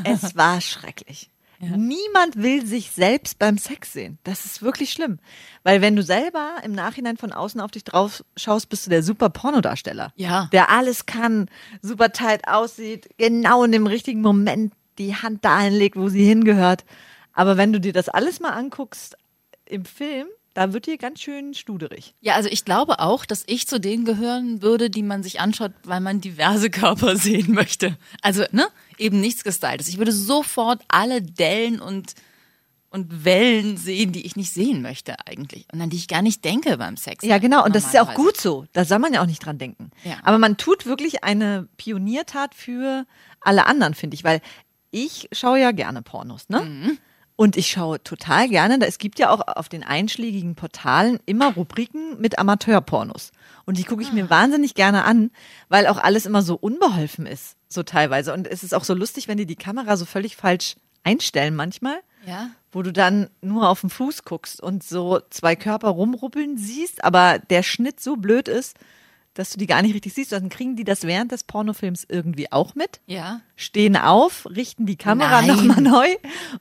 Es 0.06 0.36
war 0.36 0.60
schrecklich. 0.62 1.30
Niemand 1.60 2.36
will 2.36 2.66
sich 2.66 2.92
selbst 2.92 3.40
beim 3.40 3.58
Sex 3.58 3.94
sehen. 3.94 4.18
Das 4.24 4.46
ist 4.46 4.62
wirklich 4.62 4.92
schlimm. 4.92 5.20
Weil 5.64 5.82
wenn 5.82 5.96
du 5.96 6.04
selber 6.04 6.58
im 6.64 6.74
Nachhinein 6.74 7.18
von 7.18 7.32
außen 7.32 7.62
auf 7.62 7.72
dich 7.72 7.84
drauf 7.84 8.24
schaust, 8.38 8.70
bist 8.70 8.86
du 8.86 8.90
der 8.90 9.04
super 9.04 9.30
Pornodarsteller. 9.30 10.12
Ja. 10.16 10.50
Der 10.52 10.70
alles 10.70 11.06
kann, 11.06 11.50
super 11.82 12.12
tight 12.12 12.48
aussieht, 12.48 13.10
genau 13.18 13.64
in 13.64 13.72
dem 13.72 13.88
richtigen 13.88 14.22
Moment 14.22 14.74
die 14.98 15.16
Hand 15.16 15.44
dahin 15.44 15.74
legt, 15.74 15.98
wo 15.98 16.10
sie 16.10 16.26
hingehört. 16.26 16.86
Aber 17.34 17.58
wenn 17.58 17.74
du 17.74 17.80
dir 17.80 17.94
das 17.94 18.10
alles 18.10 18.40
mal 18.40 18.52
anguckst 18.52 19.18
im 19.66 19.86
Film, 19.86 20.28
da 20.56 20.72
wird 20.72 20.86
dir 20.86 20.98
ganz 20.98 21.20
schön 21.20 21.54
studerig. 21.54 22.16
Ja, 22.22 22.36
also 22.36 22.48
ich 22.50 22.64
glaube 22.64 23.00
auch, 23.00 23.26
dass 23.26 23.44
ich 23.46 23.68
zu 23.68 23.78
denen 23.78 24.06
gehören 24.06 24.62
würde, 24.62 24.90
die 24.90 25.04
man 25.04 25.22
sich 25.22 25.42
anschaut, 25.42 25.74
weil 25.84 26.00
man 26.00 26.22
diverse 26.22 26.70
Körper 26.70 27.18
sehen 27.18 27.54
möchte. 27.54 27.98
Also, 28.22 28.46
ne? 28.52 28.68
Eben 28.98 29.20
nichts 29.20 29.44
Gestyltes. 29.44 29.88
Ich 29.88 29.98
würde 29.98 30.12
sofort 30.12 30.82
alle 30.88 31.22
Dellen 31.22 31.80
und, 31.80 32.14
und 32.90 33.26
Wellen 33.26 33.78
sehen, 33.78 34.12
die 34.12 34.26
ich 34.26 34.36
nicht 34.36 34.54
sehen 34.54 34.82
möchte 34.82 35.16
eigentlich. 35.26 35.68
Und 35.72 35.82
an 35.82 35.90
die 35.90 35.98
ich 35.98 36.08
gar 36.08 36.22
nicht 36.22 36.44
denke 36.46 36.78
beim 36.78 36.98
Sex. 36.98 37.26
Ja, 37.26 37.38
genau. 37.38 37.66
Und 37.66 37.76
das 37.76 37.86
ist 37.86 37.94
ja 37.94 38.04
auch 38.04 38.14
gut 38.14 38.38
so. 38.38 38.66
Da 38.74 38.86
soll 38.86 39.00
man 39.00 39.14
ja 39.14 39.22
auch 39.22 39.28
nicht 39.28 39.46
dran 39.46 39.58
denken. 39.58 39.92
Ja. 40.04 40.18
Aber 40.24 40.38
man 40.38 40.58
tut 40.58 40.86
wirklich 40.86 41.24
eine 41.24 41.68
Pioniertat 41.78 42.56
für 42.56 43.06
alle 43.42 43.66
anderen, 43.66 43.94
finde 43.94 44.16
ich. 44.16 44.24
Weil 44.24 44.42
ich 44.92 45.28
schaue 45.32 45.60
ja 45.60 45.72
gerne 45.72 46.02
Pornos, 46.02 46.50
ne? 46.50 46.62
Mhm. 46.62 46.98
Und 47.38 47.58
ich 47.58 47.68
schaue 47.70 48.02
total 48.02 48.48
gerne, 48.48 48.80
da 48.80 48.86
es 48.86 48.98
gibt 48.98 49.20
ja 49.20 49.30
auch 49.30 49.42
auf 49.46 49.68
den 49.68 49.84
einschlägigen 49.84 50.56
Portalen 50.56 51.20
immer 51.26 51.54
Rubriken 51.54 52.20
mit 52.22 52.40
Amateurpornos. 52.40 53.32
Und 53.66 53.78
die 53.78 53.84
gucke 53.84 54.02
ich 54.04 54.10
Ah. 54.12 54.14
mir 54.14 54.30
wahnsinnig 54.30 54.74
gerne 54.74 55.04
an, 55.04 55.32
weil 55.68 55.88
auch 55.88 55.98
alles 55.98 56.26
immer 56.26 56.42
so 56.42 56.56
unbeholfen 56.56 57.26
ist, 57.26 57.58
so 57.68 57.84
teilweise. 57.84 58.34
Und 58.34 58.48
es 58.48 58.64
ist 58.64 58.74
auch 58.74 58.86
so 58.86 58.94
lustig, 58.94 59.28
wenn 59.28 59.38
die 59.38 59.46
die 59.46 59.58
Kamera 59.58 59.98
so 59.98 60.06
völlig 60.06 60.38
falsch 60.38 60.76
einstellen 61.04 61.56
manchmal 61.56 61.98
Ja. 62.26 62.50
wo 62.72 62.82
du 62.82 62.92
dann 62.92 63.30
nur 63.42 63.70
auf 63.70 63.82
den 63.82 63.90
Fuß 63.90 64.24
guckst 64.24 64.60
und 64.62 64.84
so 64.84 65.20
zwei 65.30 65.56
Körper 65.56 65.90
rumruppeln 65.90 66.58
siehst, 66.58 67.04
aber 67.04 67.38
der 67.50 67.64
Schnitt 67.64 68.00
so 68.00 68.16
blöd 68.16 68.48
ist, 68.48 68.76
dass 69.36 69.52
du 69.52 69.58
die 69.60 69.68
gar 69.68 69.82
nicht 69.84 69.94
richtig 69.94 70.14
siehst. 70.16 70.32
Dann 70.32 70.50
kriegen 70.50 70.76
die 70.76 70.84
das 70.84 71.04
während 71.04 71.32
des 71.32 71.44
Pornofilms 71.44 72.06
irgendwie 72.10 72.52
auch 72.52 72.74
mit, 72.74 73.00
Ja. 73.06 73.42
stehen 73.56 73.96
auf, 73.96 74.48
richten 74.48 74.86
die 74.88 74.96
Kamera 74.98 75.44
nochmal 75.44 75.82
neu 75.82 76.08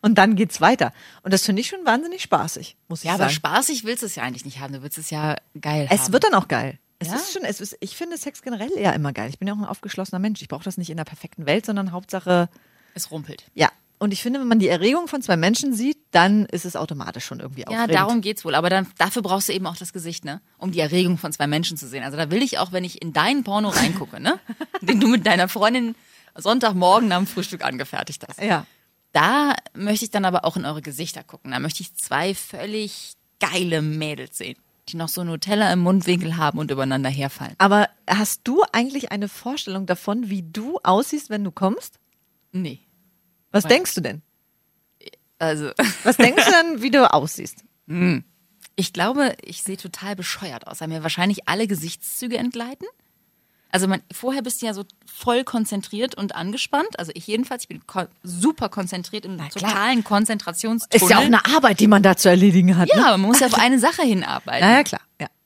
und 0.03 0.17
dann 0.17 0.37
geht's 0.37 0.61
weiter. 0.61 0.93
Und 1.23 1.33
das 1.33 1.45
finde 1.47 1.61
ich 1.63 1.69
schon 1.69 1.85
wahnsinnig 1.87 2.21
spaßig, 2.23 2.77
muss 2.89 3.01
ich 3.01 3.07
Ja, 3.07 3.15
aber 3.15 3.25
sagen. 3.25 3.35
spaßig 3.35 3.85
willst 3.85 4.03
du 4.03 4.07
es 4.07 4.15
ja 4.17 4.23
eigentlich 4.25 4.45
nicht 4.45 4.61
haben. 4.61 4.75
Du 4.75 4.83
willst 4.83 4.99
es 4.99 5.09
ja 5.11 5.37
geil 5.61 5.89
haben. 5.89 5.97
Es 5.99 6.13
wird 6.13 6.25
dann 6.25 6.35
auch 6.35 6.49
geil. 6.49 6.79
Es 6.99 7.09
Ja? 7.09 7.15
ist 7.17 7.33
schon, 7.33 7.43
es 7.45 7.61
ist, 7.61 7.77
ich 7.81 7.97
finde 7.97 8.17
Sex 8.19 8.41
generell 8.43 8.71
eher 8.77 8.93
immer 8.95 9.13
geil. 9.13 9.29
Ich 9.31 9.39
bin 9.39 9.49
ja 9.49 9.55
auch 9.55 9.59
ein 9.59 9.65
aufgeschlossener 9.65 10.19
Mensch. 10.21 10.41
Ich 10.43 10.49
brauche 10.49 10.65
das 10.65 10.77
nicht 10.79 10.91
in 10.91 10.97
der 10.97 11.05
perfekten 11.05 11.47
Welt, 11.47 11.67
sondern 11.67 11.93
Hauptsache, 11.93 12.49
es 12.95 13.11
rumpelt. 13.11 13.45
ja. 13.55 13.69
Und 14.05 14.13
ich 14.13 14.23
finde, 14.23 14.39
wenn 14.41 14.47
man 14.49 14.59
die 14.59 14.69
Erregung 14.69 15.09
von 15.09 15.23
zwei 15.23 15.37
Menschen 15.37 15.75
sieht, 15.75 15.99
dann 16.13 16.47
ist 16.47 16.65
es 16.65 16.77
automatisch 16.77 17.25
schon 17.25 17.41
irgendwie 17.41 17.63
Ja, 17.63 17.69
aufregend. 17.69 17.95
darum 17.95 18.21
geht's 18.21 18.45
wohl. 18.45 18.55
Aber 18.55 18.71
dann, 18.71 18.87
dafür 18.99 19.23
brauchst 19.23 19.49
du 19.49 19.53
eben 19.53 19.67
auch 19.67 19.77
das 19.77 19.93
Gesicht, 19.93 20.25
ne? 20.25 20.41
Um 20.59 20.71
die 20.73 20.81
Erregung 20.81 21.19
von 21.19 21.33
zwei 21.33 21.47
Menschen 21.47 21.77
zu 21.77 21.89
sehen. 21.89 22.05
Also 22.05 22.17
da 22.17 22.31
will 22.31 22.43
ich 22.43 22.59
auch, 22.59 22.71
wenn 22.73 22.85
ich 22.85 23.03
in 23.03 23.13
deinen 23.13 23.43
Porno 23.45 23.71
reingucke, 23.71 24.21
ne? 24.21 24.39
Den 24.83 25.01
du 25.01 25.09
mit 25.09 25.27
deiner 25.27 25.49
Freundin 25.49 25.95
Sonntagmorgen 26.37 27.13
am 27.13 27.27
Frühstück 27.27 27.65
angefertigt 27.65 28.25
hast. 28.29 28.41
Ja. 28.41 28.67
Da 29.13 29.55
möchte 29.75 30.05
ich 30.05 30.11
dann 30.11 30.25
aber 30.25 30.45
auch 30.45 30.57
in 30.57 30.65
eure 30.65 30.83
Gesichter 30.83 31.23
gucken. 31.23 31.53
Da 31.53 31.61
möchte 31.61 31.83
ich 31.83 31.95
zwei 31.95 32.35
völlig 32.35 33.15
geile 33.41 33.81
Mädels 33.83 34.39
sehen, 34.39 34.57
die 34.89 34.97
noch 34.97 35.09
so 35.09 35.23
Nutella 35.25 35.73
im 35.73 35.79
Mundwinkel 35.81 36.37
haben 36.37 36.59
und 36.59 36.71
übereinander 36.71 37.11
herfallen. 37.11 37.55
Aber 37.59 37.89
hast 38.09 38.41
du 38.45 38.63
eigentlich 38.73 39.13
eine 39.13 39.29
Vorstellung 39.29 39.87
davon, 39.87 40.29
wie 40.31 40.43
du 40.43 40.79
aussiehst, 40.83 41.31
wenn 41.31 41.45
du 41.45 41.53
kommst? 41.53 41.99
Nee. 42.53 42.81
Was 43.55 43.65
Weil- 43.65 43.71
denkst 43.71 43.95
du 43.95 44.01
denn? 44.01 44.23
Also, 45.39 45.71
Was 46.05 46.17
denkst 46.17 46.45
du 46.45 46.51
denn, 46.51 46.83
wie 46.83 46.91
du 46.91 47.11
aussiehst? 47.13 47.65
ich 48.77 48.93
glaube, 48.93 49.37
ich 49.43 49.63
sehe 49.63 49.77
total 49.77 50.17
bescheuert 50.17 50.67
aus, 50.67 50.81
weil 50.81 50.89
mir 50.89 51.03
wahrscheinlich 51.03 51.47
alle 51.49 51.67
Gesichtszüge 51.67 52.39
entgleiten. 52.39 52.87
Also 53.71 53.89
man, 53.89 54.03
vorher 54.13 54.41
bist 54.43 54.63
du 54.63 54.67
ja 54.67 54.73
so 54.75 54.85
voll 55.05 55.45
konzentriert 55.45 56.15
und 56.15 56.35
angespannt. 56.35 56.99
Also 56.99 57.11
ich 57.15 57.27
jedenfalls, 57.27 57.65
ich 57.65 57.69
bin 57.69 57.87
ko 57.87 58.05
super 58.23 58.69
konzentriert 58.69 59.25
im 59.27 59.37
totalen 59.51 60.03
Konzentrationstunnel. 60.05 61.05
Ist 61.05 61.11
ja 61.11 61.19
auch 61.19 61.25
eine 61.25 61.45
Arbeit, 61.45 61.81
die 61.81 61.89
man 61.89 62.03
da 62.03 62.17
zu 62.17 62.29
erledigen 62.31 62.77
hat. 62.79 62.89
Ja, 62.89 62.97
Ne? 62.97 63.03
man 63.03 63.21
muss 63.23 63.41
ja 63.41 63.49
auf 63.49 63.55
eine 63.59 63.79
Sache 63.79 64.03
hinarbeiten. 64.03 64.67
Na 64.67 64.77
ja, 64.77 64.83
klar. 64.85 65.01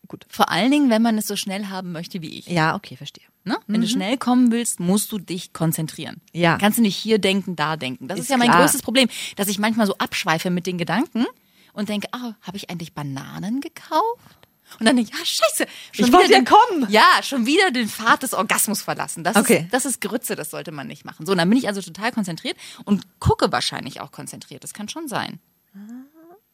Gut. 0.09 0.25
Vor 0.31 0.51
allen 0.51 0.71
Dingen, 0.71 0.89
wenn 0.91 1.03
man 1.03 1.19
es 1.19 1.27
so 1.27 1.37
schnell 1.37 1.67
haben 1.67 1.93
möchte 1.93 2.23
wie 2.23 2.39
ich. 2.39 2.47
Ja, 2.47 2.75
okay, 2.75 2.97
verstehe. 2.97 3.25
Ne? 3.45 3.59
Wenn 3.67 3.81
du 3.83 3.89
schnell 3.89 4.17
kommen 4.19 4.51
willst, 4.51 4.81
musst 4.81 5.13
du 5.13 5.19
dich 5.19 5.53
konzentrieren. 5.53 6.21
Ja. 6.33 6.57
Kannst 6.59 6.79
du 6.79 6.83
nicht 6.83 6.97
hier 6.97 7.19
denken, 7.19 7.57
da 7.57 7.77
denken. 7.77 8.09
Das 8.09 8.19
ist, 8.19 8.25
Ist 8.25 8.31
ja 8.31 8.37
mein 8.39 8.49
klar. 8.49 8.63
größtes 8.63 8.83
Problem, 8.83 9.09
dass 9.37 9.49
ich 9.49 9.59
manchmal 9.59 9.87
so 9.87 9.95
abschweife 9.99 10.51
mit 10.51 10.67
den 10.67 10.77
Gedanken 10.79 11.27
und 11.75 11.89
denke, 11.89 12.09
ah, 12.13 12.33
habe 12.43 12.57
ich 12.57 12.69
eigentlich 12.71 12.95
Bananen 12.95 13.61
gekauft? 13.61 14.39
Und 14.79 14.85
dann 14.87 14.97
denke 14.97 15.11
ich, 15.13 15.19
ja, 15.19 15.25
scheiße. 15.25 15.67
Schon 15.93 16.07
Ich 16.07 16.13
wollte 16.13 16.29
wieder 16.29 16.39
ja 16.39 16.45
kommen. 16.45 16.87
Ja, 16.91 17.23
schon 17.23 17.47
wieder 17.47 17.71
den 17.71 17.89
Pfad 17.89 18.23
des 18.23 18.35
Orgasmus 18.35 18.83
verlassen. 18.83 19.25
Das, 19.25 19.37
Okay. 19.37 19.63
ist, 19.65 19.73
das 19.73 19.87
ist 19.87 20.01
Grütze, 20.03 20.37
das 20.37 20.51
sollte 20.51 20.73
man 20.73 20.87
nicht 20.87 21.07
machen. 21.07 21.25
So, 21.25 21.33
und 21.33 21.39
dann 21.39 21.49
bin 21.49 21.57
ich 21.59 21.69
also 21.69 21.81
total 21.81 22.13
konzentriert 22.13 22.57
und 22.85 23.07
gucke 23.19 23.51
wahrscheinlich 23.51 24.03
auch 24.03 24.13
konzentriert. 24.13 24.65
Das 24.65 24.75
kann 24.75 24.89
schon 24.91 25.09
sein. 25.09 25.39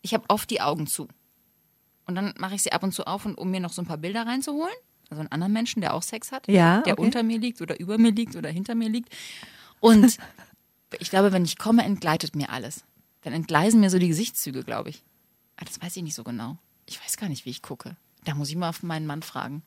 Ich 0.02 0.14
habe 0.14 0.25
oft 0.28 0.49
die 0.50 0.61
Augen 0.61 0.87
zu. 0.87 1.08
Und 2.06 2.14
dann 2.16 2.34
mache 2.38 2.54
ich 2.54 2.62
sie 2.62 2.73
ab 2.73 2.82
und 2.82 2.92
zu 2.92 3.06
auf, 3.06 3.25
und, 3.25 3.37
um 3.37 3.50
mir 3.50 3.61
noch 3.61 3.73
so 3.73 3.82
ein 3.82 3.87
paar 3.87 3.96
Bilder 3.99 4.26
reinzuholen. 4.26 4.75
also 5.11 5.20
einen 5.20 5.32
anderen 5.32 5.52
Menschen, 5.52 5.80
der 5.80 5.94
auch 5.94 6.02
Sex 6.02 6.32
hat, 6.32 6.46
Ja, 6.49 6.80
der 6.82 6.94
okay. 6.94 7.02
unter 7.02 7.23
mir 7.23 7.38
liegt 7.38 7.61
oder 7.61 7.78
über 7.80 7.99
mir 7.99 8.11
liegt 8.12 8.37
oder 8.37 8.49
hinter 8.50 8.75
mir 8.75 8.88
liegt. 8.88 9.08
Und 9.80 10.18
ich 10.99 11.11
glaube, 11.11 11.32
wenn 11.32 11.44
ich 11.44 11.58
komme, 11.58 11.82
entgleitet 11.84 12.37
mir 12.37 12.50
alles. 12.50 12.84
Dann 13.23 13.32
entgleisen 13.32 13.80
mir 13.80 13.90
so 13.90 13.99
die 13.99 14.08
Gesichtszüge, 14.08 14.62
glaube 14.64 14.90
ich. 14.90 15.02
Aber 15.56 15.66
das 15.66 15.80
weiß 15.80 15.96
ich 15.96 16.02
nicht 16.02 16.14
so 16.14 16.25
genau. 16.25 16.58
Ich 16.87 17.00
weiß 17.02 17.16
gar 17.16 17.28
nicht, 17.28 17.46
wie 17.46 17.50
ich 17.50 17.62
gucke. 17.62 17.96
Da 18.25 18.34
muss 18.34 18.49
ich 18.50 18.56
mal 18.56 18.68
auf 18.70 18.82
meinen 18.82 19.06
Mann 19.06 19.23
fragen. 19.23 19.62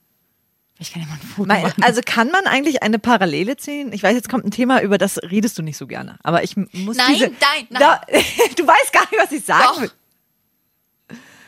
Vielleicht 0.75 0.93
kann 0.93 1.01
er 1.01 1.07
mal 1.07 1.15
ein 1.15 1.21
Foto 1.21 1.47
Mein, 1.47 1.63
machen. 1.63 1.83
also 1.83 2.01
kann 2.05 2.29
man 2.29 2.45
eigentlich 2.45 2.83
eine 2.83 2.99
Parallele 2.99 3.57
ziehen? 3.57 3.91
Ich 3.93 4.03
weiß, 4.03 4.13
jetzt 4.13 4.29
kommt 4.29 4.45
ein 4.45 4.51
Thema, 4.51 4.81
über 4.83 4.99
das 4.99 5.17
redest 5.23 5.57
du 5.57 5.63
nicht 5.63 5.77
so 5.77 5.87
gerne. 5.87 6.19
Aber 6.21 6.43
ich 6.43 6.55
muss 6.55 6.97
Nein, 6.97 7.13
diese... 7.13 7.25
nein, 7.29 7.67
nein. 7.71 7.79
Da, 7.79 8.01
du 8.55 8.67
weißt 8.67 8.93
gar 8.93 9.09
nicht, 9.09 9.19
was 9.19 9.31
ich 9.31 9.43
sagen 9.43 9.63
Doch. 9.73 9.81
will. 9.81 9.91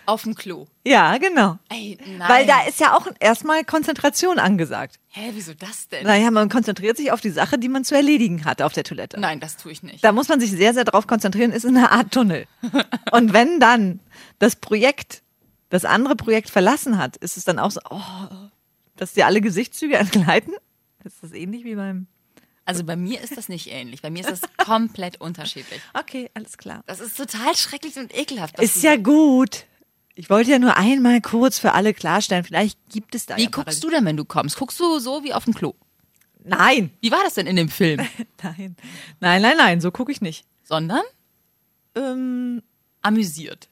Auf 0.10 0.24
dem 0.24 0.34
Klo. 0.34 0.66
Ja, 0.84 1.20
genau. 1.20 1.60
Ey, 1.70 1.96
nein. 2.18 2.28
Weil 2.28 2.48
da 2.48 2.62
ist 2.68 2.80
ja 2.80 2.98
auch 2.98 3.06
erstmal 3.20 3.64
Konzentration 3.64 4.40
angesagt. 4.40 4.96
Hä, 5.10 5.30
wieso 5.34 5.54
das 5.54 5.88
denn? 5.88 6.04
Naja, 6.04 6.32
man 6.32 6.50
konzentriert 6.50 6.98
sich 6.98 7.12
auf 7.12 7.22
die 7.22 7.30
Sache, 7.30 7.60
die 7.60 7.70
man 7.70 7.86
zu 7.86 7.94
erledigen 7.94 8.44
hat 8.44 8.64
auf 8.64 8.74
der 8.74 8.84
Toilette. 8.84 9.20
Nein, 9.20 9.40
das 9.40 9.58
tue 9.58 9.72
ich 9.72 9.84
nicht. 9.84 10.04
Da 10.04 10.12
muss 10.12 10.28
man 10.28 10.40
sich 10.40 10.50
sehr, 10.50 10.74
sehr 10.74 10.84
drauf 10.84 11.06
konzentrieren, 11.06 11.52
ist 11.52 11.64
eine 11.64 11.92
Art 11.92 12.12
Tunnel. 12.12 12.48
Und 13.12 13.34
wenn 13.34 13.60
dann 13.60 14.00
das 14.40 14.56
Projekt, 14.56 15.22
das 15.70 15.86
andere 15.86 16.16
Projekt 16.16 16.50
verlassen 16.50 16.98
hat, 16.98 17.16
ist 17.18 17.38
es 17.38 17.46
dann 17.46 17.60
auch 17.60 17.70
so, 17.70 17.80
oh, 17.92 18.02
dass 18.96 19.14
dir 19.14 19.28
alle 19.28 19.42
Gesichtszüge 19.42 19.96
entgleiten? 20.00 20.56
Ist 21.04 21.22
das 21.22 21.34
ähnlich 21.34 21.66
wie 21.66 21.76
beim. 21.76 22.08
Also 22.66 22.84
bei 22.84 22.96
mir 22.96 23.22
ist 23.22 23.38
das 23.38 23.48
nicht 23.48 23.72
ähnlich. 23.72 24.02
Bei 24.02 24.10
mir 24.10 24.22
ist 24.22 24.32
das 24.32 24.42
komplett 24.58 25.22
unterschiedlich. 25.22 25.82
Okay, 25.94 26.32
alles 26.34 26.58
klar. 26.58 26.82
Das 26.88 27.00
ist 27.00 27.16
total 27.16 27.56
schrecklich 27.56 27.96
und 27.98 28.16
ekelhaft. 28.18 28.60
Ist 28.60 28.82
ja 28.82 28.96
gut. 28.96 29.66
Ich 30.20 30.30
wollte 30.30 30.52
ja 30.52 30.60
nur 30.60 30.76
einmal 30.76 31.22
kurz 31.22 31.60
für 31.60 31.72
alle 31.72 31.94
klarstellen, 31.94 32.44
vielleicht 32.44 32.78
gibt 32.90 33.16
es 33.16 33.26
da 33.26 33.38
Wie 33.38 33.44
ja 33.44 33.50
guckst 33.50 33.82
du 33.82 33.90
denn, 33.90 34.04
wenn 34.04 34.18
du 34.18 34.26
kommst? 34.26 34.58
Guckst 34.58 34.78
du 34.78 35.00
so 35.00 35.24
wie 35.24 35.34
auf 35.34 35.46
dem 35.46 35.54
Klo? 35.54 35.76
Nein. 36.44 36.92
Wie 37.00 37.10
war 37.10 37.24
das 37.24 37.36
denn 37.36 37.48
in 37.48 37.56
dem 37.56 37.70
Film? 37.70 38.06
Nein. 38.44 38.76
Nein, 39.22 39.42
nein, 39.42 39.56
nein, 39.56 39.80
so 39.80 39.92
gucke 39.92 40.12
ich 40.12 40.20
nicht. 40.20 40.46
Sondern 40.66 41.04
Ähm, 41.96 42.62
amüsiert, 43.02 43.70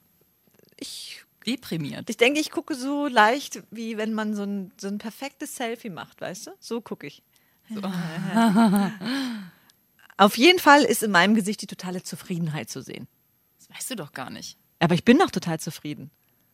ich, 0.77 1.25
deprimiert. 1.45 2.09
ich 2.09 2.15
denke, 2.15 2.39
ich 2.39 2.49
gucke 2.49 2.75
so 2.75 3.07
leicht, 3.07 3.61
wie 3.69 3.97
wenn 3.97 4.13
man 4.13 4.33
so 4.33 4.43
ein, 4.43 4.71
so 4.77 4.87
ein 4.87 4.99
perfektes 4.99 5.53
Selfie 5.53 5.89
macht, 5.89 6.21
weißt 6.21 6.47
du? 6.47 6.51
So 6.61 6.79
gucke 6.79 7.07
ich. 7.07 7.23
Auf 10.15 10.37
jeden 10.37 10.59
Fall 10.59 10.83
ist 10.83 11.03
in 11.03 11.11
meinem 11.11 11.35
Gesicht 11.35 11.61
die 11.61 11.67
totale 11.67 12.03
Zufriedenheit 12.03 12.69
zu 12.69 12.81
sehen. 12.81 13.09
Das 13.59 13.69
weißt 13.69 13.91
du 13.91 13.95
doch 13.97 14.13
gar 14.13 14.29
nicht. 14.29 14.57
Aber 14.79 14.95
ich 14.95 15.03
bin 15.03 15.17
doch 15.17 15.31
total 15.31 15.59
zufrieden. 15.59 16.09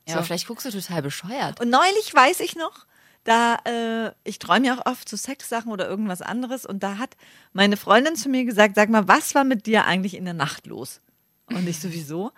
Ja, 0.07 0.15
aber 0.15 0.23
vielleicht 0.23 0.47
guckst 0.47 0.65
du 0.65 0.71
total 0.71 1.01
bescheuert. 1.01 1.59
Und 1.59 1.69
neulich 1.69 2.13
weiß 2.13 2.41
ich 2.41 2.55
noch, 2.55 2.85
da 3.23 3.57
äh, 3.65 4.11
ich 4.23 4.39
träume 4.39 4.67
ja 4.67 4.77
auch 4.77 4.85
oft 4.85 5.07
zu 5.07 5.15
Sexsachen 5.15 5.71
oder 5.71 5.87
irgendwas 5.87 6.21
anderes 6.21 6.65
und 6.65 6.83
da 6.83 6.97
hat 6.97 7.15
meine 7.53 7.77
Freundin 7.77 8.15
zu 8.15 8.29
mir 8.29 8.43
gesagt, 8.43 8.75
sag 8.75 8.89
mal, 8.89 9.07
was 9.07 9.33
war 9.33 9.45
mit 9.45 9.65
dir 9.65 9.85
eigentlich 9.85 10.15
in 10.15 10.25
der 10.25 10.33
Nacht 10.33 10.67
los? 10.67 11.01
Und 11.47 11.67
ich 11.67 11.79
sowieso. 11.81 12.31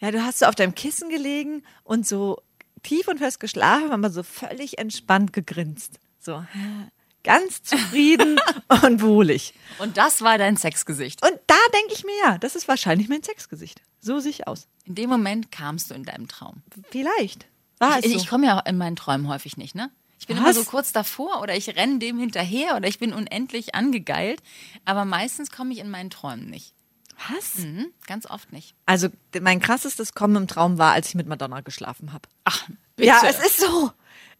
Ja, 0.00 0.10
du 0.10 0.24
hast 0.24 0.40
so 0.40 0.46
auf 0.46 0.54
deinem 0.54 0.74
Kissen 0.74 1.08
gelegen 1.08 1.62
und 1.84 2.06
so 2.06 2.42
tief 2.82 3.06
und 3.08 3.18
fest 3.18 3.40
geschlafen, 3.40 3.92
aber 3.92 4.10
so 4.10 4.22
völlig 4.22 4.78
entspannt 4.78 5.32
gegrinst. 5.32 6.00
So 6.18 6.44
ganz 7.22 7.62
zufrieden 7.62 8.38
und 8.82 9.02
wohlig. 9.02 9.54
Und 9.78 9.96
das 9.96 10.22
war 10.22 10.36
dein 10.36 10.56
Sexgesicht. 10.56 11.24
Und 11.24 11.38
da 11.46 11.56
denke 11.72 11.94
ich 11.94 12.04
mir, 12.04 12.16
ja, 12.24 12.38
das 12.38 12.54
ist 12.54 12.68
wahrscheinlich 12.68 13.08
mein 13.08 13.22
Sexgesicht. 13.22 13.80
So 14.04 14.20
sehe 14.20 14.30
ich 14.30 14.46
aus. 14.46 14.68
In 14.84 14.96
dem 14.96 15.08
Moment 15.08 15.50
kamst 15.50 15.90
du 15.90 15.94
in 15.94 16.04
deinem 16.04 16.28
Traum. 16.28 16.62
Vielleicht. 16.90 17.46
War 17.78 17.98
es 17.98 18.04
Ich, 18.04 18.12
so. 18.12 18.18
ich 18.18 18.28
komme 18.28 18.46
ja 18.46 18.58
in 18.60 18.76
meinen 18.76 18.96
Träumen 18.96 19.28
häufig 19.28 19.56
nicht, 19.56 19.74
ne? 19.74 19.90
Ich 20.18 20.26
bin 20.26 20.36
Was? 20.36 20.42
immer 20.44 20.52
so 20.54 20.64
kurz 20.64 20.92
davor 20.92 21.40
oder 21.40 21.56
ich 21.56 21.74
renne 21.74 21.98
dem 22.00 22.18
hinterher 22.18 22.76
oder 22.76 22.86
ich 22.86 22.98
bin 22.98 23.14
unendlich 23.14 23.74
angegeilt. 23.74 24.42
Aber 24.84 25.06
meistens 25.06 25.50
komme 25.50 25.72
ich 25.72 25.78
in 25.78 25.88
meinen 25.88 26.10
Träumen 26.10 26.50
nicht. 26.50 26.74
Was? 27.30 27.56
Mhm, 27.58 27.86
ganz 28.06 28.26
oft 28.26 28.52
nicht. 28.52 28.74
Also 28.84 29.08
mein 29.40 29.60
krassestes 29.60 30.12
Kommen 30.14 30.36
im 30.36 30.48
Traum 30.48 30.76
war, 30.76 30.92
als 30.92 31.08
ich 31.08 31.14
mit 31.14 31.26
Madonna 31.26 31.62
geschlafen 31.62 32.12
habe. 32.12 32.28
Ach, 32.44 32.68
bitte. 32.96 33.08
Ja, 33.08 33.22
es 33.26 33.38
ist 33.38 33.58
so. 33.60 33.90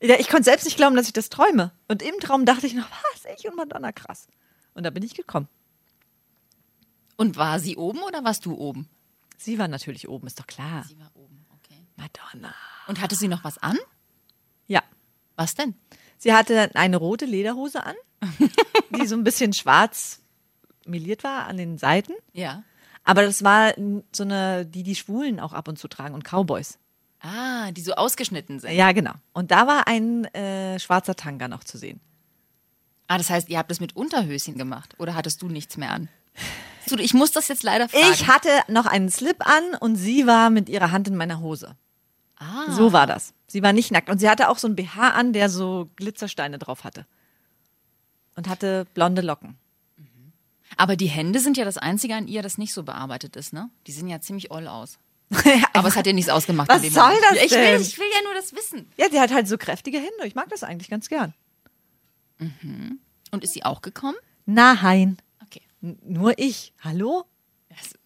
Ich 0.00 0.28
konnte 0.28 0.44
selbst 0.44 0.64
nicht 0.64 0.76
glauben, 0.76 0.94
dass 0.94 1.06
ich 1.06 1.12
das 1.14 1.30
träume. 1.30 1.72
Und 1.88 2.02
im 2.02 2.18
Traum 2.20 2.44
dachte 2.44 2.66
ich 2.66 2.74
noch, 2.74 2.88
was, 2.90 3.24
ich 3.38 3.48
und 3.48 3.56
Madonna, 3.56 3.92
krass. 3.92 4.26
Und 4.74 4.82
da 4.84 4.90
bin 4.90 5.02
ich 5.02 5.14
gekommen. 5.14 5.48
Und 7.16 7.36
war 7.38 7.60
sie 7.60 7.76
oben 7.76 8.02
oder 8.02 8.24
warst 8.24 8.44
du 8.44 8.54
oben? 8.54 8.88
Sie 9.36 9.58
war 9.58 9.68
natürlich 9.68 10.08
oben, 10.08 10.26
ist 10.26 10.38
doch 10.38 10.46
klar. 10.46 10.84
Sie 10.88 10.98
war 10.98 11.10
oben, 11.14 11.44
okay. 11.56 11.86
Madonna. 11.96 12.54
Und 12.86 13.00
hatte 13.00 13.14
sie 13.14 13.28
noch 13.28 13.44
was 13.44 13.58
an? 13.58 13.78
Ja. 14.66 14.82
Was 15.36 15.54
denn? 15.54 15.74
Sie 16.18 16.32
hatte 16.32 16.70
eine 16.74 16.96
rote 16.96 17.26
Lederhose 17.26 17.84
an, 17.84 17.96
die 18.90 19.06
so 19.06 19.16
ein 19.16 19.24
bisschen 19.24 19.52
schwarz 19.52 20.20
meliert 20.86 21.24
war 21.24 21.46
an 21.46 21.56
den 21.56 21.78
Seiten. 21.78 22.12
Ja. 22.32 22.62
Aber 23.02 23.22
das 23.22 23.44
war 23.44 23.74
so 24.12 24.22
eine, 24.22 24.64
die 24.64 24.82
die 24.82 24.94
Schwulen 24.94 25.40
auch 25.40 25.52
ab 25.52 25.68
und 25.68 25.78
zu 25.78 25.88
tragen 25.88 26.14
und 26.14 26.24
Cowboys. 26.24 26.78
Ah, 27.20 27.70
die 27.72 27.80
so 27.80 27.94
ausgeschnitten 27.94 28.60
sind. 28.60 28.72
Ja, 28.72 28.92
genau. 28.92 29.12
Und 29.32 29.50
da 29.50 29.66
war 29.66 29.86
ein 29.86 30.24
äh, 30.34 30.78
schwarzer 30.78 31.14
Tanga 31.14 31.48
noch 31.48 31.64
zu 31.64 31.78
sehen. 31.78 32.00
Ah, 33.06 33.18
das 33.18 33.30
heißt, 33.30 33.48
ihr 33.48 33.58
habt 33.58 33.70
das 33.70 33.80
mit 33.80 33.96
Unterhöschen 33.96 34.56
gemacht 34.56 34.94
oder 34.98 35.14
hattest 35.14 35.42
du 35.42 35.48
nichts 35.48 35.76
mehr 35.76 35.90
an? 35.90 36.08
So, 36.86 36.98
ich 36.98 37.14
muss 37.14 37.32
das 37.32 37.48
jetzt 37.48 37.62
leider 37.62 37.88
fragen. 37.88 38.12
Ich 38.12 38.26
hatte 38.26 38.50
noch 38.68 38.84
einen 38.86 39.08
Slip 39.10 39.46
an 39.46 39.74
und 39.80 39.96
sie 39.96 40.26
war 40.26 40.50
mit 40.50 40.68
ihrer 40.68 40.90
Hand 40.90 41.08
in 41.08 41.16
meiner 41.16 41.40
Hose. 41.40 41.76
ah, 42.38 42.70
So 42.70 42.92
war 42.92 43.06
das. 43.06 43.32
Sie 43.46 43.62
war 43.62 43.72
nicht 43.72 43.90
nackt. 43.90 44.10
Und 44.10 44.18
sie 44.18 44.28
hatte 44.28 44.48
auch 44.50 44.58
so 44.58 44.66
einen 44.66 44.76
BH 44.76 45.10
an, 45.10 45.32
der 45.32 45.48
so 45.48 45.88
Glitzersteine 45.96 46.58
drauf 46.58 46.84
hatte. 46.84 47.06
Und 48.36 48.48
hatte 48.48 48.84
blonde 48.94 49.22
Locken. 49.22 49.56
aber 50.76 50.96
die 50.96 51.06
Hände 51.06 51.38
sind 51.40 51.56
ja 51.56 51.64
das 51.64 51.78
Einzige 51.78 52.16
an 52.16 52.26
ihr, 52.28 52.42
das 52.42 52.58
nicht 52.58 52.74
so 52.74 52.82
bearbeitet 52.82 53.36
ist, 53.36 53.52
ne? 53.52 53.70
Die 53.86 53.92
sehen 53.92 54.08
ja 54.08 54.20
ziemlich 54.20 54.50
oll 54.50 54.66
aus. 54.68 54.98
Aber 55.72 55.88
es 55.88 55.96
hat 55.96 56.04
dir 56.06 56.12
nichts 56.12 56.30
ausgemacht. 56.30 56.68
Was 56.68 56.82
soll 56.82 56.90
Moment. 57.02 57.22
das 57.30 57.38
ja, 57.38 57.44
ich 57.44 57.50
denn? 57.52 57.74
Will, 57.74 57.80
ich 57.80 57.98
will 57.98 58.06
ja 58.12 58.22
nur 58.24 58.34
das 58.34 58.52
wissen. 58.54 58.86
ja, 58.98 59.08
die 59.08 59.18
hat 59.20 59.32
halt 59.32 59.48
so 59.48 59.56
kräftige 59.56 59.96
Hände. 59.98 60.26
Ich 60.26 60.34
mag 60.34 60.48
das 60.50 60.62
eigentlich 60.62 60.90
ganz 60.90 61.08
gern. 61.08 61.32
Und 63.30 63.42
ist 63.44 63.54
sie 63.54 63.64
auch 63.64 63.80
gekommen? 63.80 64.16
Nein. 64.46 65.16
Nur 66.04 66.38
ich. 66.38 66.72
Hallo? 66.82 67.24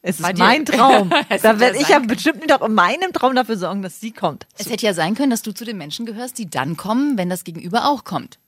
Es 0.03 0.19
Bei 0.21 0.31
ist 0.31 0.39
dir- 0.39 0.43
mein 0.45 0.65
Traum. 0.65 1.13
Es 1.29 1.43
da 1.43 1.61
werde 1.61 1.77
ja 1.77 1.83
ich 1.83 1.89
ja 1.89 1.99
bestimmt 2.01 2.51
doch 2.51 2.63
in 2.63 2.75
meinem 2.75 3.13
Traum 3.13 3.35
dafür 3.37 3.57
sorgen, 3.57 3.83
dass 3.83 4.01
sie 4.01 4.13
kommt. 4.13 4.47
Es 4.57 4.69
hätte 4.71 4.85
ja 4.87 4.95
sein 4.95 5.15
können, 5.15 5.31
dass 5.31 5.43
du 5.43 5.53
zu 5.53 5.65
den 5.65 5.77
Menschen 5.79 6.07
gehörst, 6.07 6.39
die 6.39 6.49
dann 6.51 6.77
kommen, 6.77 7.17
wenn 7.19 7.29
das 7.29 7.45
Gegenüber 7.45 7.87
auch 7.89 8.05
kommt. 8.05 8.39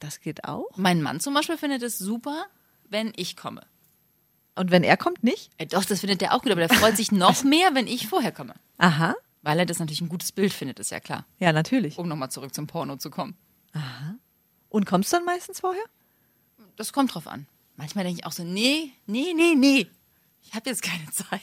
Das 0.00 0.20
geht 0.20 0.44
auch. 0.44 0.66
Mein 0.76 1.02
Mann 1.02 1.20
zum 1.20 1.34
Beispiel 1.34 1.56
findet 1.58 1.82
es 1.82 1.98
super, 1.98 2.46
wenn 2.88 3.12
ich 3.16 3.36
komme. 3.36 3.62
Und 4.54 4.70
wenn 4.70 4.84
er 4.84 4.96
kommt, 4.96 5.22
nicht? 5.24 5.50
Äh, 5.58 5.66
Doch, 5.66 5.84
das 5.84 6.00
findet 6.00 6.22
er 6.22 6.32
auch 6.34 6.42
gut, 6.42 6.52
aber 6.52 6.66
der 6.66 6.74
freut 6.74 6.96
sich 6.96 7.12
noch 7.12 7.42
mehr, 7.44 7.74
wenn 7.74 7.86
ich 7.86 8.06
vorher 8.08 8.32
komme. 8.32 8.54
Aha. 8.78 9.14
Weil 9.42 9.58
er 9.58 9.66
das 9.66 9.78
natürlich 9.80 10.00
ein 10.00 10.08
gutes 10.08 10.32
Bild 10.32 10.52
findet, 10.52 10.78
ist 10.80 10.90
ja 10.90 11.00
klar. 11.00 11.26
Ja, 11.38 11.52
natürlich. 11.52 11.98
Um 11.98 12.08
nochmal 12.08 12.30
zurück 12.30 12.54
zum 12.54 12.66
Porno 12.66 12.96
zu 12.96 13.10
kommen. 13.10 13.36
Und 14.70 14.86
kommst 14.86 15.12
du 15.12 15.16
dann 15.16 15.24
meistens 15.26 15.60
vorher? 15.60 15.84
Das 16.76 16.92
kommt 16.92 17.14
drauf 17.14 17.26
an. 17.26 17.46
Manchmal 17.76 18.04
denke 18.04 18.20
ich 18.20 18.26
auch 18.26 18.32
so, 18.32 18.44
nee, 18.44 18.92
nee, 19.06 19.32
nee, 19.34 19.54
nee. 19.54 19.86
Ich 20.42 20.54
habe 20.54 20.70
jetzt 20.70 20.82
keine 20.82 21.10
Zeit. 21.10 21.40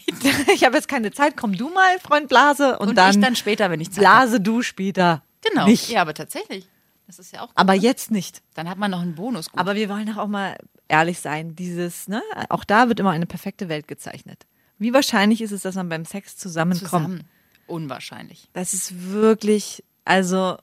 ich 0.54 0.64
habe 0.64 0.76
jetzt 0.76 0.88
keine 0.88 1.12
Zeit. 1.12 1.36
Komm 1.38 1.56
du 1.56 1.70
mal, 1.70 2.00
Freund 2.00 2.30
Blase. 2.30 2.80
Und, 2.80 2.90
Und 2.90 2.96
dann, 2.96 3.12
ich 3.12 3.20
dann 3.20 3.36
später, 3.36 3.70
wenn 3.70 3.82
ich 3.82 3.92
Zeit 3.92 4.06
habe. 4.06 4.18
Blase 4.18 4.40
du 4.40 4.62
später. 4.62 5.24
Genau. 5.42 5.66
Nicht. 5.66 5.90
Ja, 5.90 6.02
aber 6.02 6.14
tatsächlich. 6.14 6.68
Das 7.06 7.20
ist 7.20 7.34
ja 7.34 7.42
auch 7.42 7.48
gut. 7.48 7.58
Aber 7.58 7.74
jetzt 7.74 8.12
nicht. 8.12 8.42
Dann 8.54 8.70
hat 8.70 8.78
man 8.78 8.92
noch 8.92 9.02
einen 9.02 9.16
Bonus. 9.16 9.52
Gut. 9.52 9.60
Aber 9.60 9.76
wir 9.76 9.90
wollen 9.90 10.08
doch 10.08 10.18
auch 10.18 10.28
mal 10.28 10.58
ehrlich 10.88 11.20
sein. 11.20 11.56
Dieses, 11.56 12.08
ne, 12.08 12.22
auch 12.50 12.64
da 12.64 12.88
wird 12.88 13.00
immer 13.00 13.12
eine 13.12 13.26
perfekte 13.26 13.68
Welt 13.68 13.88
gezeichnet. 13.88 14.46
Wie 14.80 14.94
wahrscheinlich 14.94 15.42
ist 15.42 15.52
es, 15.52 15.62
dass 15.62 15.76
man 15.76 15.90
beim 15.90 16.06
Sex 16.06 16.38
zusammenkommt? 16.38 16.90
zusammen. 16.90 17.24
Unwahrscheinlich. 17.68 18.50
Das 18.54 18.74
ist 18.74 19.12
wirklich, 19.12 19.84
also. 20.06 20.58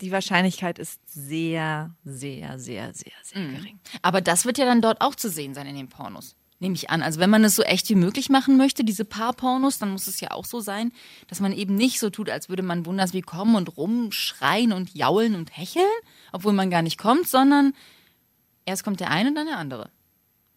Die 0.00 0.12
Wahrscheinlichkeit 0.12 0.78
ist 0.78 1.00
sehr, 1.06 1.94
sehr, 2.04 2.58
sehr, 2.58 2.94
sehr, 2.94 3.12
sehr 3.22 3.42
gering. 3.48 3.78
Aber 4.02 4.20
das 4.20 4.44
wird 4.44 4.58
ja 4.58 4.64
dann 4.64 4.80
dort 4.80 5.00
auch 5.00 5.14
zu 5.14 5.28
sehen 5.28 5.54
sein 5.54 5.66
in 5.66 5.76
den 5.76 5.88
Pornos. 5.88 6.34
Nehme 6.60 6.74
ich 6.74 6.90
an. 6.90 7.02
Also 7.02 7.20
wenn 7.20 7.30
man 7.30 7.44
es 7.44 7.54
so 7.54 7.62
echt 7.62 7.88
wie 7.88 7.94
möglich 7.94 8.30
machen 8.30 8.56
möchte, 8.56 8.82
diese 8.82 9.04
Paarpornos, 9.04 9.78
dann 9.78 9.92
muss 9.92 10.08
es 10.08 10.20
ja 10.20 10.32
auch 10.32 10.44
so 10.44 10.58
sein, 10.60 10.90
dass 11.28 11.38
man 11.38 11.52
eben 11.52 11.76
nicht 11.76 12.00
so 12.00 12.10
tut, 12.10 12.28
als 12.30 12.48
würde 12.48 12.64
man 12.64 12.84
wunders 12.84 13.12
wie 13.12 13.22
kommen 13.22 13.54
und 13.54 13.76
rumschreien 13.76 14.72
und 14.72 14.92
jaulen 14.94 15.36
und 15.36 15.56
hecheln, 15.56 15.84
obwohl 16.32 16.52
man 16.52 16.68
gar 16.70 16.82
nicht 16.82 16.98
kommt, 16.98 17.28
sondern 17.28 17.74
erst 18.66 18.82
kommt 18.82 18.98
der 18.98 19.10
eine 19.10 19.28
und 19.28 19.34
dann 19.36 19.46
der 19.46 19.58
andere. 19.58 19.90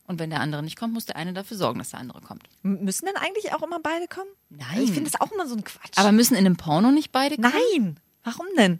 Und 0.07 0.19
wenn 0.19 0.31
der 0.31 0.41
andere 0.41 0.63
nicht 0.63 0.75
kommt, 0.77 0.93
muss 0.93 1.05
der 1.05 1.15
eine 1.17 1.33
dafür 1.33 1.55
sorgen, 1.55 1.77
dass 1.79 1.91
der 1.91 1.99
andere 1.99 2.19
kommt. 2.21 2.43
M- 2.63 2.83
Müssen 2.83 3.05
denn 3.05 3.15
eigentlich 3.15 3.53
auch 3.53 3.61
immer 3.61 3.79
beide 3.79 4.07
kommen? 4.07 4.29
Nein. 4.49 4.81
Ich 4.81 4.91
finde 4.91 5.09
das 5.11 5.21
auch 5.21 5.31
immer 5.31 5.47
so 5.47 5.55
ein 5.55 5.63
Quatsch. 5.63 5.97
Aber 5.97 6.11
müssen 6.11 6.33
in 6.35 6.45
einem 6.45 6.57
Porno 6.57 6.91
nicht 6.91 7.11
beide 7.11 7.35
kommen? 7.35 7.53
Nein, 7.75 7.99
warum 8.23 8.47
denn? 8.57 8.79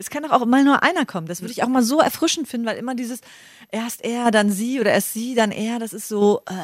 Es 0.00 0.08
kann 0.08 0.22
doch 0.22 0.30
auch 0.30 0.46
mal 0.46 0.64
nur 0.64 0.82
einer 0.82 1.04
kommen. 1.04 1.26
Das 1.26 1.42
würde 1.42 1.52
ich 1.52 1.62
auch 1.62 1.68
mal 1.68 1.82
so 1.82 2.00
erfrischend 2.00 2.48
finden, 2.48 2.66
weil 2.66 2.78
immer 2.78 2.94
dieses 2.94 3.20
erst 3.70 4.02
er, 4.02 4.30
dann 4.30 4.50
sie 4.50 4.80
oder 4.80 4.92
erst 4.92 5.12
sie, 5.12 5.34
dann 5.34 5.52
er, 5.52 5.78
das 5.78 5.92
ist 5.92 6.08
so. 6.08 6.40
Äh. 6.46 6.54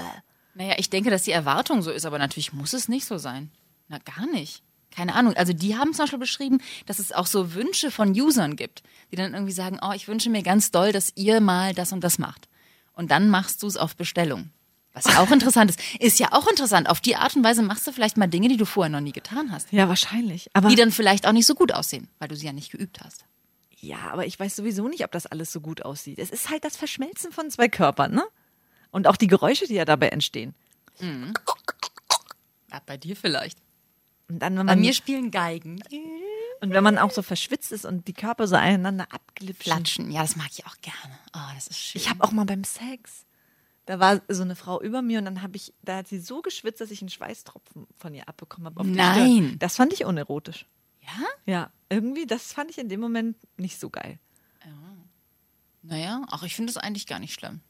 Naja, 0.54 0.76
ich 0.78 0.88
denke, 0.88 1.10
dass 1.10 1.24
die 1.24 1.32
Erwartung 1.32 1.82
so 1.82 1.90
ist, 1.90 2.06
aber 2.06 2.16
natürlich 2.16 2.54
muss 2.54 2.72
es 2.72 2.88
nicht 2.88 3.04
so 3.04 3.18
sein. 3.18 3.50
Na, 3.88 3.98
gar 3.98 4.26
nicht. 4.32 4.62
keine 4.90 5.14
Ahnung. 5.14 5.34
Also 5.34 5.52
die 5.52 5.76
haben 5.76 5.92
zum 5.92 6.04
Beispiel 6.04 6.18
beschrieben, 6.18 6.62
dass 6.86 6.98
es 6.98 7.12
auch 7.12 7.26
so 7.26 7.52
Wünsche 7.52 7.90
von 7.90 8.10
Usern 8.18 8.56
gibt, 8.56 8.82
die 9.12 9.16
dann 9.16 9.34
irgendwie 9.34 9.52
sagen, 9.52 9.78
oh, 9.82 9.92
ich 9.94 10.08
wünsche 10.08 10.30
mir 10.30 10.42
ganz 10.42 10.70
doll, 10.70 10.92
dass 10.92 11.12
ihr 11.14 11.42
mal 11.42 11.74
das 11.74 11.92
und 11.92 12.02
das 12.02 12.18
macht. 12.18 12.48
Und 12.94 13.10
dann 13.10 13.28
machst 13.28 13.62
du 13.62 13.66
es 13.66 13.76
auf 13.76 13.96
Bestellung. 13.96 14.48
Was 14.96 15.04
ja 15.04 15.20
auch 15.20 15.30
interessant 15.30 15.70
ist. 15.70 15.78
Ist 16.00 16.18
ja 16.18 16.32
auch 16.32 16.46
interessant. 16.48 16.88
Auf 16.88 17.02
die 17.02 17.16
Art 17.16 17.36
und 17.36 17.44
Weise 17.44 17.62
machst 17.62 17.86
du 17.86 17.92
vielleicht 17.92 18.16
mal 18.16 18.28
Dinge, 18.28 18.48
die 18.48 18.56
du 18.56 18.64
vorher 18.64 18.88
noch 18.90 19.02
nie 19.02 19.12
getan 19.12 19.52
hast. 19.52 19.70
Ja, 19.70 19.88
wahrscheinlich. 19.90 20.48
Aber 20.54 20.70
Die 20.70 20.74
dann 20.74 20.90
vielleicht 20.90 21.26
auch 21.26 21.32
nicht 21.32 21.44
so 21.44 21.54
gut 21.54 21.70
aussehen, 21.72 22.08
weil 22.18 22.28
du 22.28 22.34
sie 22.34 22.46
ja 22.46 22.54
nicht 22.54 22.72
geübt 22.72 23.00
hast. 23.04 23.26
Ja, 23.78 23.98
aber 24.10 24.24
ich 24.24 24.40
weiß 24.40 24.56
sowieso 24.56 24.88
nicht, 24.88 25.04
ob 25.04 25.12
das 25.12 25.26
alles 25.26 25.52
so 25.52 25.60
gut 25.60 25.82
aussieht. 25.84 26.18
Es 26.18 26.30
ist 26.30 26.48
halt 26.48 26.64
das 26.64 26.78
Verschmelzen 26.78 27.30
von 27.30 27.50
zwei 27.50 27.68
Körpern, 27.68 28.14
ne? 28.14 28.24
Und 28.90 29.06
auch 29.06 29.16
die 29.16 29.26
Geräusche, 29.26 29.66
die 29.66 29.74
ja 29.74 29.84
dabei 29.84 30.08
entstehen. 30.08 30.54
Ja, 30.98 32.80
bei 32.86 32.96
dir 32.96 33.16
vielleicht. 33.16 33.58
Und 34.28 34.38
dann, 34.40 34.54
wenn 34.56 34.66
Bei 34.66 34.72
man, 34.72 34.80
mir 34.80 34.94
spielen 34.94 35.30
Geigen. 35.30 35.78
und 36.62 36.70
wenn 36.70 36.82
man 36.82 36.96
auch 36.98 37.10
so 37.10 37.20
verschwitzt 37.22 37.70
ist 37.70 37.84
und 37.84 38.08
die 38.08 38.12
Körper 38.14 38.48
so 38.48 38.56
aneinander 38.56 39.06
abglitschen. 39.12 39.62
Flatschen. 39.72 40.10
Ja, 40.10 40.22
das 40.22 40.36
mag 40.36 40.48
ich 40.50 40.66
auch 40.66 40.76
gerne. 40.80 41.18
Oh, 41.34 41.54
das 41.54 41.68
ist 41.68 41.78
schön. 41.78 42.00
Ich 42.00 42.08
habe 42.08 42.24
auch 42.24 42.32
mal 42.32 42.46
beim 42.46 42.64
Sex, 42.64 43.24
da 43.86 43.98
war 44.00 44.20
so 44.28 44.42
eine 44.42 44.56
Frau 44.56 44.80
über 44.82 45.00
mir 45.02 45.18
und 45.20 45.24
dann 45.24 45.42
habe 45.42 45.56
ich, 45.56 45.72
da 45.82 45.96
hat 45.98 46.08
sie 46.08 46.18
so 46.18 46.42
geschwitzt, 46.42 46.80
dass 46.80 46.90
ich 46.90 47.00
einen 47.02 47.08
Schweißtropfen 47.08 47.86
von 47.96 48.14
ihr 48.14 48.28
abbekommen 48.28 48.66
habe. 48.66 48.86
Nein. 48.86 49.14
Stirn. 49.46 49.58
Das 49.58 49.76
fand 49.76 49.92
ich 49.92 50.04
unerotisch. 50.04 50.66
ja? 51.02 51.24
Ja, 51.46 51.70
irgendwie, 51.88 52.26
das 52.26 52.52
fand 52.52 52.70
ich 52.70 52.78
in 52.78 52.88
dem 52.88 53.00
Moment 53.00 53.36
nicht 53.56 53.78
so 53.80 53.88
geil. 53.90 54.18
Naja, 55.82 56.22
ach, 56.30 56.42
ich 56.42 56.56
finde 56.56 56.72
das 56.72 56.82
eigentlich 56.82 57.06
gar 57.06 57.20
nicht 57.20 57.32
schlimm. 57.34 57.60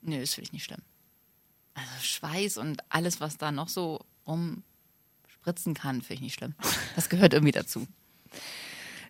Nö, 0.00 0.18
das 0.20 0.34
finde 0.34 0.46
ich 0.48 0.52
nicht 0.52 0.64
schlimm. 0.64 0.82
Also 1.74 1.88
Schweiß 2.00 2.56
und 2.58 2.82
alles, 2.88 3.20
was 3.20 3.38
da 3.38 3.52
noch 3.52 3.68
so 3.68 4.00
rumspritzen 4.26 5.74
kann, 5.74 6.02
finde 6.02 6.14
ich 6.14 6.20
nicht 6.20 6.34
schlimm. 6.34 6.54
Das 6.96 7.08
gehört 7.08 7.32
irgendwie 7.32 7.52
dazu. 7.52 7.86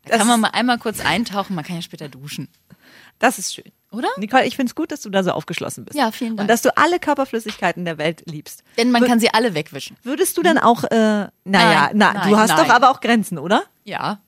Da 0.05 0.11
Das- 0.11 0.19
kann 0.19 0.27
man 0.29 0.41
mal 0.41 0.49
einmal 0.51 0.79
kurz 0.79 1.01
eintauchen, 1.01 1.55
man 1.57 1.65
kann 1.65 1.77
ja 1.77 1.83
später 1.83 2.11
duschen. 2.11 2.49
Das 3.19 3.39
ist 3.39 3.55
schön. 3.55 3.73
Oder? 3.93 4.09
Nicole, 4.17 4.47
ich 4.47 4.57
finde 4.57 4.71
es 4.71 4.75
gut, 4.75 4.91
dass 4.91 5.01
du 5.03 5.11
da 5.11 5.23
so 5.23 5.31
aufgeschlossen 5.33 5.85
bist. 5.85 5.97
Ja, 5.99 6.11
vielen 6.11 6.37
Dank. 6.37 6.41
Und 6.45 6.49
dass 6.49 6.63
du 6.63 6.77
alle 6.77 6.99
Körperflüssigkeiten 6.99 7.85
der 7.85 7.99
Welt 7.99 8.23
liebst. 8.27 8.65
Denn 8.79 8.91
man 8.91 9.03
Wür- 9.05 9.07
kann 9.07 9.21
sie 9.21 9.33
alle 9.33 9.55
wegwischen. 9.55 9.97
Würdest 10.03 10.37
du 10.39 10.43
dann 10.43 10.59
auch, 10.59 10.85
äh, 10.85 11.29
naja, 11.45 11.91
na, 11.95 12.13
nein, 12.15 12.31
du 12.31 12.37
hast 12.37 12.51
nein. 12.57 12.67
doch 12.67 12.75
aber 12.75 12.91
auch 12.91 13.01
Grenzen, 13.01 13.39
oder? 13.39 13.65
Ja, 13.85 14.19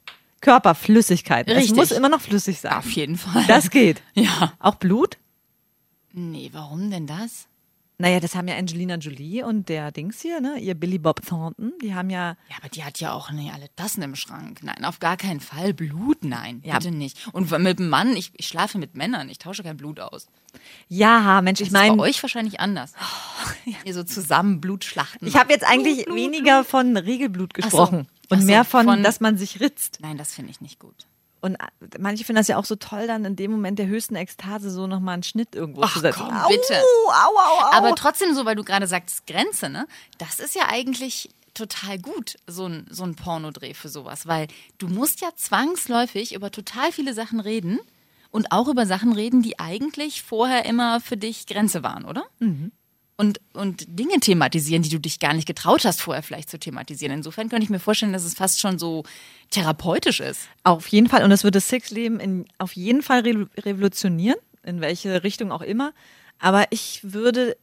Körperflüssigkeiten. 0.42 1.50
Es 1.52 1.58
Richtig. 1.58 1.76
muss 1.76 1.90
immer 1.90 2.08
noch 2.10 2.20
flüssig 2.20 2.60
sein. 2.60 2.74
auf 2.74 2.90
jeden 2.90 3.16
Fall. 3.16 3.44
Das 3.48 3.70
geht. 3.70 4.02
Ja. 4.14 4.52
Auch 4.58 4.74
Blut? 4.74 5.16
Nee, 6.12 6.50
warum 6.52 6.90
denn 6.90 7.06
das? 7.06 7.46
Naja, 8.04 8.20
das 8.20 8.34
haben 8.34 8.46
ja 8.48 8.56
Angelina 8.56 8.96
Jolie 8.96 9.42
und 9.44 9.70
der 9.70 9.90
Dings 9.90 10.20
hier, 10.20 10.38
ne, 10.42 10.58
ihr 10.58 10.74
Billy 10.74 10.98
Bob 10.98 11.24
Thornton, 11.26 11.72
die 11.82 11.94
haben 11.94 12.10
ja, 12.10 12.36
Ja, 12.50 12.56
aber 12.60 12.68
die 12.68 12.84
hat 12.84 13.00
ja 13.00 13.12
auch 13.12 13.30
nicht 13.30 13.50
alle 13.50 13.74
Tassen 13.76 14.02
im 14.02 14.14
Schrank. 14.14 14.60
Nein, 14.62 14.84
auf 14.84 14.98
gar 15.00 15.16
keinen 15.16 15.40
Fall. 15.40 15.72
Blut, 15.72 16.22
nein. 16.22 16.60
Ja. 16.66 16.74
Bitte 16.74 16.90
nicht. 16.90 17.26
Und 17.32 17.50
mit 17.60 17.78
dem 17.78 17.88
Mann, 17.88 18.14
ich, 18.14 18.30
ich 18.34 18.46
schlafe 18.46 18.76
mit 18.76 18.94
Männern, 18.94 19.30
ich 19.30 19.38
tausche 19.38 19.62
kein 19.62 19.78
Blut 19.78 20.00
aus. 20.00 20.26
ja, 20.88 21.40
Mensch, 21.40 21.60
ich 21.62 21.68
ist 21.68 21.72
bei 21.72 21.88
meine, 21.88 22.02
euch 22.02 22.22
wahrscheinlich 22.22 22.60
anders. 22.60 22.92
Ihr 23.86 23.94
so 23.94 24.04
zusammen 24.04 24.60
Blutschlachten. 24.60 25.26
ich 25.26 25.36
habe 25.36 25.50
jetzt 25.52 25.64
eigentlich 25.64 26.04
Blut, 26.04 26.16
Blut, 26.16 26.16
weniger 26.18 26.62
von 26.64 26.96
Regelblut 26.98 27.52
Ach 27.54 27.62
so. 27.62 27.62
gesprochen 27.78 28.06
und 28.28 28.40
so, 28.40 28.46
mehr 28.46 28.64
von, 28.64 28.84
von- 28.84 29.02
dass 29.02 29.20
man 29.20 29.38
sich 29.38 29.60
ritzt. 29.60 29.98
Nein, 30.02 30.18
das 30.18 30.34
finde 30.34 30.50
ich 30.50 30.60
nicht 30.60 30.78
gut. 30.78 31.06
Und 31.44 31.56
äh, 31.56 31.98
manche 31.98 32.24
finden 32.24 32.38
das 32.38 32.48
ja 32.48 32.56
auch 32.56 32.64
so 32.64 32.74
toll, 32.74 33.06
dann 33.06 33.22
in 33.26 33.36
dem 33.36 33.50
Moment 33.50 33.78
der 33.78 33.86
höchsten 33.86 34.16
Ekstase 34.16 34.70
so 34.70 34.86
nochmal 34.86 35.12
einen 35.12 35.22
Schnitt 35.24 35.54
irgendwo 35.54 35.82
Ach, 35.82 35.92
zu 35.92 36.00
setzen. 36.00 36.22
komm, 36.26 36.34
au, 36.34 36.48
bitte. 36.48 36.74
Au, 36.74 37.10
au, 37.10 37.66
au. 37.66 37.72
Aber 37.76 37.94
trotzdem 37.94 38.34
so, 38.34 38.46
weil 38.46 38.56
du 38.56 38.64
gerade 38.64 38.86
sagst, 38.86 39.26
Grenze, 39.26 39.68
ne? 39.68 39.86
Das 40.16 40.40
ist 40.40 40.54
ja 40.54 40.68
eigentlich 40.70 41.28
total 41.52 41.98
gut, 41.98 42.36
so 42.46 42.64
ein, 42.66 42.86
so 42.88 43.04
ein 43.04 43.14
Pornodreh 43.14 43.74
für 43.74 43.90
sowas. 43.90 44.26
Weil 44.26 44.48
du 44.78 44.88
musst 44.88 45.20
ja 45.20 45.28
zwangsläufig 45.36 46.34
über 46.34 46.50
total 46.50 46.92
viele 46.92 47.12
Sachen 47.12 47.40
reden 47.40 47.78
und 48.30 48.50
auch 48.50 48.68
über 48.68 48.86
Sachen 48.86 49.12
reden, 49.12 49.42
die 49.42 49.58
eigentlich 49.58 50.22
vorher 50.22 50.64
immer 50.64 51.02
für 51.02 51.18
dich 51.18 51.46
Grenze 51.46 51.82
waren, 51.82 52.06
oder? 52.06 52.24
Und, 53.16 53.40
und 53.52 53.84
Dinge 53.88 54.18
thematisieren, 54.18 54.82
die 54.82 54.88
du 54.88 54.98
dich 54.98 55.20
gar 55.20 55.34
nicht 55.34 55.46
getraut 55.46 55.84
hast, 55.84 56.00
vorher 56.02 56.22
vielleicht 56.24 56.50
zu 56.50 56.58
thematisieren. 56.58 57.14
Insofern 57.14 57.48
könnte 57.48 57.62
ich 57.62 57.70
mir 57.70 57.78
vorstellen, 57.78 58.12
dass 58.12 58.24
es 58.24 58.34
fast 58.34 58.58
schon 58.58 58.76
so 58.78 59.04
therapeutisch 59.50 60.18
ist. 60.18 60.48
Auf 60.64 60.88
jeden 60.88 61.08
Fall. 61.08 61.22
Und 61.22 61.30
es 61.30 61.44
würde 61.44 61.58
das 61.58 61.68
Sexleben 61.68 62.18
in, 62.18 62.46
auf 62.58 62.72
jeden 62.74 63.02
Fall 63.02 63.20
re 63.20 63.46
revolutionieren, 63.58 64.38
in 64.64 64.80
welche 64.80 65.22
Richtung 65.22 65.52
auch 65.52 65.62
immer. 65.62 65.92
Aber 66.40 66.64
ich 66.70 67.00
würde, 67.04 67.56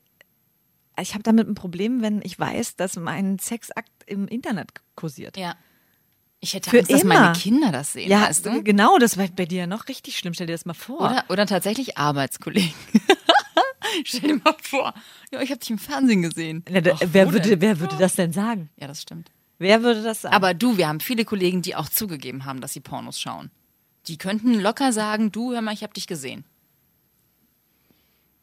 ich 0.97 1.13
habe 1.15 1.23
damit 1.23 1.49
ein 1.49 1.55
Problem, 1.55 2.01
wenn 2.01 2.21
ich 2.23 2.39
weiß, 2.39 2.77
dass 2.77 2.95
mein 2.95 3.37
Sexakt 3.37 3.91
im 4.05 4.29
Internet 4.29 4.69
kursiert. 4.95 5.35
Ja. 5.35 5.55
Ich 6.39 6.53
hätte 6.53 6.69
Für 6.69 6.79
Angst, 6.79 6.91
dass 6.93 7.01
immer. 7.01 7.19
meine 7.19 7.33
Kinder 7.37 7.71
das 7.73 7.91
sehen, 7.93 8.09
Ja, 8.09 8.21
weißt 8.21 8.45
du? 8.45 8.63
genau, 8.63 8.97
das 8.99 9.17
war 9.17 9.27
bei 9.27 9.45
dir 9.45 9.67
noch 9.67 9.89
richtig 9.89 10.17
schlimm. 10.17 10.33
Stell 10.33 10.47
dir 10.47 10.53
das 10.53 10.65
mal 10.65 10.73
vor. 10.73 11.01
Oder, 11.01 11.25
oder 11.27 11.45
tatsächlich 11.45 11.97
Arbeitskollegen. 11.97 12.73
Stell 14.05 14.29
dir 14.29 14.41
mal 14.43 14.55
vor. 14.61 14.93
Ja, 15.31 15.41
ich 15.41 15.49
habe 15.49 15.59
dich 15.59 15.69
im 15.69 15.77
Fernsehen 15.77 16.21
gesehen. 16.21 16.63
Ja, 16.69 16.81
da, 16.81 16.93
Ach, 16.95 17.01
wer, 17.05 17.31
würde, 17.31 17.49
denn? 17.49 17.61
wer 17.61 17.79
würde 17.79 17.95
das 17.97 18.15
denn 18.15 18.33
sagen? 18.33 18.69
Ja, 18.77 18.87
das 18.87 19.01
stimmt. 19.01 19.31
Wer 19.57 19.83
würde 19.83 20.01
das 20.01 20.21
sagen? 20.21 20.35
Aber 20.35 20.53
du, 20.53 20.77
wir 20.77 20.87
haben 20.87 20.99
viele 20.99 21.25
Kollegen, 21.25 21.61
die 21.61 21.75
auch 21.75 21.89
zugegeben 21.89 22.45
haben, 22.45 22.61
dass 22.61 22.73
sie 22.73 22.79
Pornos 22.79 23.19
schauen. 23.19 23.51
Die 24.07 24.17
könnten 24.17 24.59
locker 24.59 24.91
sagen, 24.91 25.31
du, 25.31 25.53
hör 25.53 25.61
mal, 25.61 25.73
ich 25.73 25.83
habe 25.83 25.93
dich 25.93 26.07
gesehen. 26.07 26.43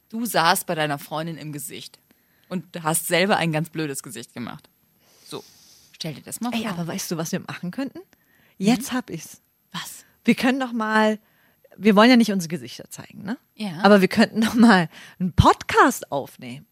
Du 0.09 0.25
saßt 0.25 0.65
bei 0.65 0.75
deiner 0.75 0.97
Freundin 0.97 1.37
im 1.37 1.51
Gesicht 1.51 1.99
und 2.47 2.65
hast 2.83 3.07
selber 3.07 3.37
ein 3.37 3.51
ganz 3.51 3.69
blödes 3.69 4.01
Gesicht 4.01 4.33
gemacht. 4.33 4.69
So, 5.25 5.43
stell 5.91 6.15
dir 6.15 6.21
das 6.21 6.41
mal 6.41 6.51
vor. 6.51 6.59
Ey, 6.59 6.67
aber 6.67 6.87
weißt 6.87 7.11
du, 7.11 7.17
was 7.17 7.31
wir 7.31 7.41
machen 7.41 7.71
könnten? 7.71 7.99
Jetzt 8.57 8.91
hab 8.91 9.09
ich's. 9.09 9.41
Was? 9.71 10.05
Wir 10.25 10.35
können 10.35 10.59
doch 10.59 10.71
mal, 10.73 11.19
wir 11.81 11.95
wollen 11.95 12.09
ja 12.09 12.15
nicht 12.17 12.31
unsere 12.31 12.49
Gesichter 12.49 12.89
zeigen, 12.89 13.23
ne? 13.23 13.37
Ja. 13.55 13.79
Aber 13.83 14.01
wir 14.01 14.07
könnten 14.07 14.41
doch 14.41 14.53
mal 14.53 14.89
einen 15.19 15.33
Podcast 15.33 16.11
aufnehmen, 16.11 16.65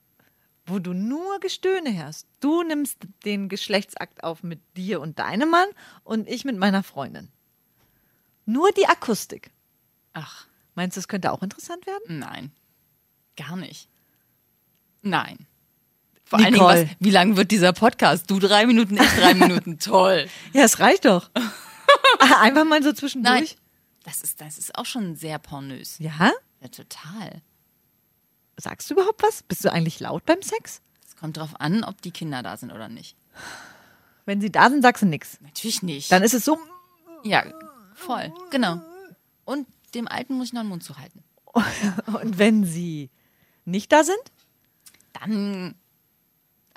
wo 0.66 0.80
du 0.80 0.94
nur 0.94 1.40
Gestöhne 1.40 1.98
hörst. 1.98 2.28
Du 2.40 2.64
nimmst 2.64 2.98
den 3.26 3.50
Geschlechtsakt 3.50 4.24
auf 4.24 4.44
mit 4.44 4.60
dir 4.76 5.00
und 5.02 5.18
deinem 5.20 5.50
Mann 5.50 5.68
und 6.04 6.28
ich 6.28 6.46
mit 6.46 6.58
meiner 6.58 6.84
Freundin. 6.84 7.30
Nur 8.46 8.72
die 8.72 8.88
Akustik. 8.88 9.52
Ach, 10.14 10.46
Meinst 10.76 10.96
du, 10.96 11.00
das 11.00 11.08
könnte 11.08 11.32
auch 11.32 11.42
interessant 11.42 11.88
werden? 11.88 12.20
nein. 12.20 12.52
Gar 13.36 13.56
nicht. 13.56 13.88
Nein. 15.02 15.48
Vor 16.26 16.40
allen 16.40 16.54
Dingen, 16.54 16.58
Nicole. 16.58 16.88
was, 16.90 16.96
wie 17.00 17.10
lang 17.12 17.38
wird 17.38 17.52
dieser 17.52 17.72
Podcast? 17.74 18.30
Du 18.30 18.40
drei 18.40 18.66
Minuten, 18.66 18.96
ich 18.98 19.10
drei 19.20 19.34
Minuten. 19.36 19.80
Toll. 19.80 20.28
Ja, 20.54 20.64
es 20.64 20.80
reicht 20.80 21.06
doch. 21.06 21.30
Einfach 22.42 22.66
mal 22.66 22.82
so 22.84 22.94
zwischendurch. 22.94 23.34
Nein. 23.34 23.48
Das 24.08 24.22
ist, 24.22 24.40
das 24.40 24.58
ist 24.58 24.74
auch 24.78 24.86
schon 24.86 25.18
sehr 25.18 25.38
pornös. 25.38 26.00
Ja? 26.00 26.32
Ja, 26.62 26.68
total. 26.70 27.42
Sagst 28.56 28.90
du 28.90 28.94
überhaupt 28.94 29.22
was? 29.22 29.44
Bist 29.44 29.66
du 29.66 29.72
eigentlich 29.72 30.00
laut 30.00 30.26
beim 30.26 30.42
Sex? 30.42 30.82
Es 31.06 31.18
kommt 31.18 31.36
drauf 31.36 31.60
an, 31.60 31.84
ob 31.84 32.02
die 32.02 32.12
Kinder 32.12 32.42
da 32.42 32.56
sind 32.56 32.72
oder 32.72 32.88
nicht. 32.88 33.18
Wenn 34.26 34.40
sie 34.40 34.50
da 34.50 34.70
sind, 34.70 34.82
sagst 34.82 35.04
du 35.04 35.08
nichts. 35.08 35.42
Natürlich 35.42 35.84
nicht. 35.84 36.10
Dann 36.10 36.24
ist 36.24 36.34
es 36.34 36.46
so, 36.46 36.58
ja, 37.26 37.44
voll. 37.96 38.34
Genau. 38.50 38.82
Und 39.44 39.68
dem 39.94 40.08
Alten 40.08 40.36
muss 40.36 40.48
ich 40.48 40.54
noch 40.54 40.62
den 40.62 40.70
Mund 40.70 40.86
zu 40.86 40.98
halten. 40.98 41.22
und 42.06 42.40
wenn 42.40 42.64
sie 42.64 43.10
nicht 43.66 43.92
da 43.92 44.06
sind? 44.06 44.16
Dann, 45.20 45.76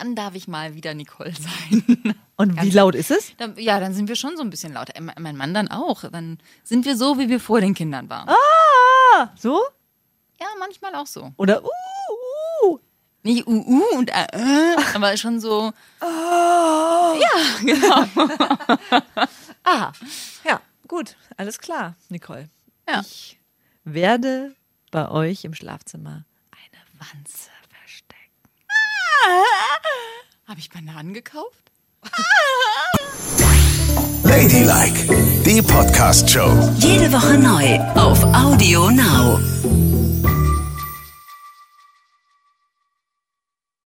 dann 0.01 0.17
darf 0.17 0.35
ich 0.35 0.49
mal 0.49 0.75
wieder 0.75 0.95
Nicole 0.95 1.33
sein. 1.33 2.15
Und 2.37 2.63
wie 2.63 2.71
laut 2.71 2.95
ist 2.95 3.11
es? 3.11 3.37
Dann, 3.37 3.55
ja, 3.59 3.79
dann 3.81 3.93
sind 3.93 4.09
wir 4.09 4.17
schon 4.17 4.35
so 4.37 4.43
ein 4.43 4.49
bisschen 4.49 4.73
lauter. 4.73 4.97
Äh, 4.97 5.01
Mein 5.01 5.37
Mann 5.37 5.53
dann 5.53 5.69
auch. 5.69 6.05
Dann 6.11 6.39
sind 6.65 6.87
wir 6.87 6.97
so, 6.97 7.19
wie 7.19 7.29
wir 7.29 7.39
vor 7.39 7.61
den 7.61 7.75
Kindern 7.75 8.09
waren. 8.09 8.31
Ah, 8.31 9.29
so? 9.37 9.61
Ja, 10.41 10.47
manchmal 10.59 10.95
auch 10.95 11.07
so. 11.07 11.35
Oder 11.37 11.63
uh, 11.63 11.69
uh. 12.65 12.79
Nicht 13.23 13.47
uh, 13.47 13.51
uh 13.51 13.99
und 13.99 14.09
äh, 14.09 14.27
äh, 14.33 14.77
aber 14.95 15.15
schon 15.19 15.39
so. 15.39 15.71
Ah, 16.01 17.13
ja, 17.15 17.61
gut, 20.89 21.17
alles 21.37 21.59
klar, 21.59 21.95
Nicole. 22.09 22.49
Ja. 22.89 23.01
Ich 23.01 23.39
werde 23.85 24.57
bei 24.91 25.11
euch 25.11 25.45
im 25.45 25.53
Schlafzimmer 25.55 26.25
eine 26.51 26.81
Wanze. 26.99 27.51
Habe 30.47 30.59
ich 30.61 30.71
Bananen 30.71 31.15
gekauft? 31.15 31.71
Ladylike, 34.25 35.43
die 35.45 35.63
Podcast-Show. 35.63 36.73
Jede 36.79 37.13
Woche 37.13 37.37
neu 37.39 37.79
auf 38.01 38.23
Audio 38.35 38.91
Now. 38.91 39.39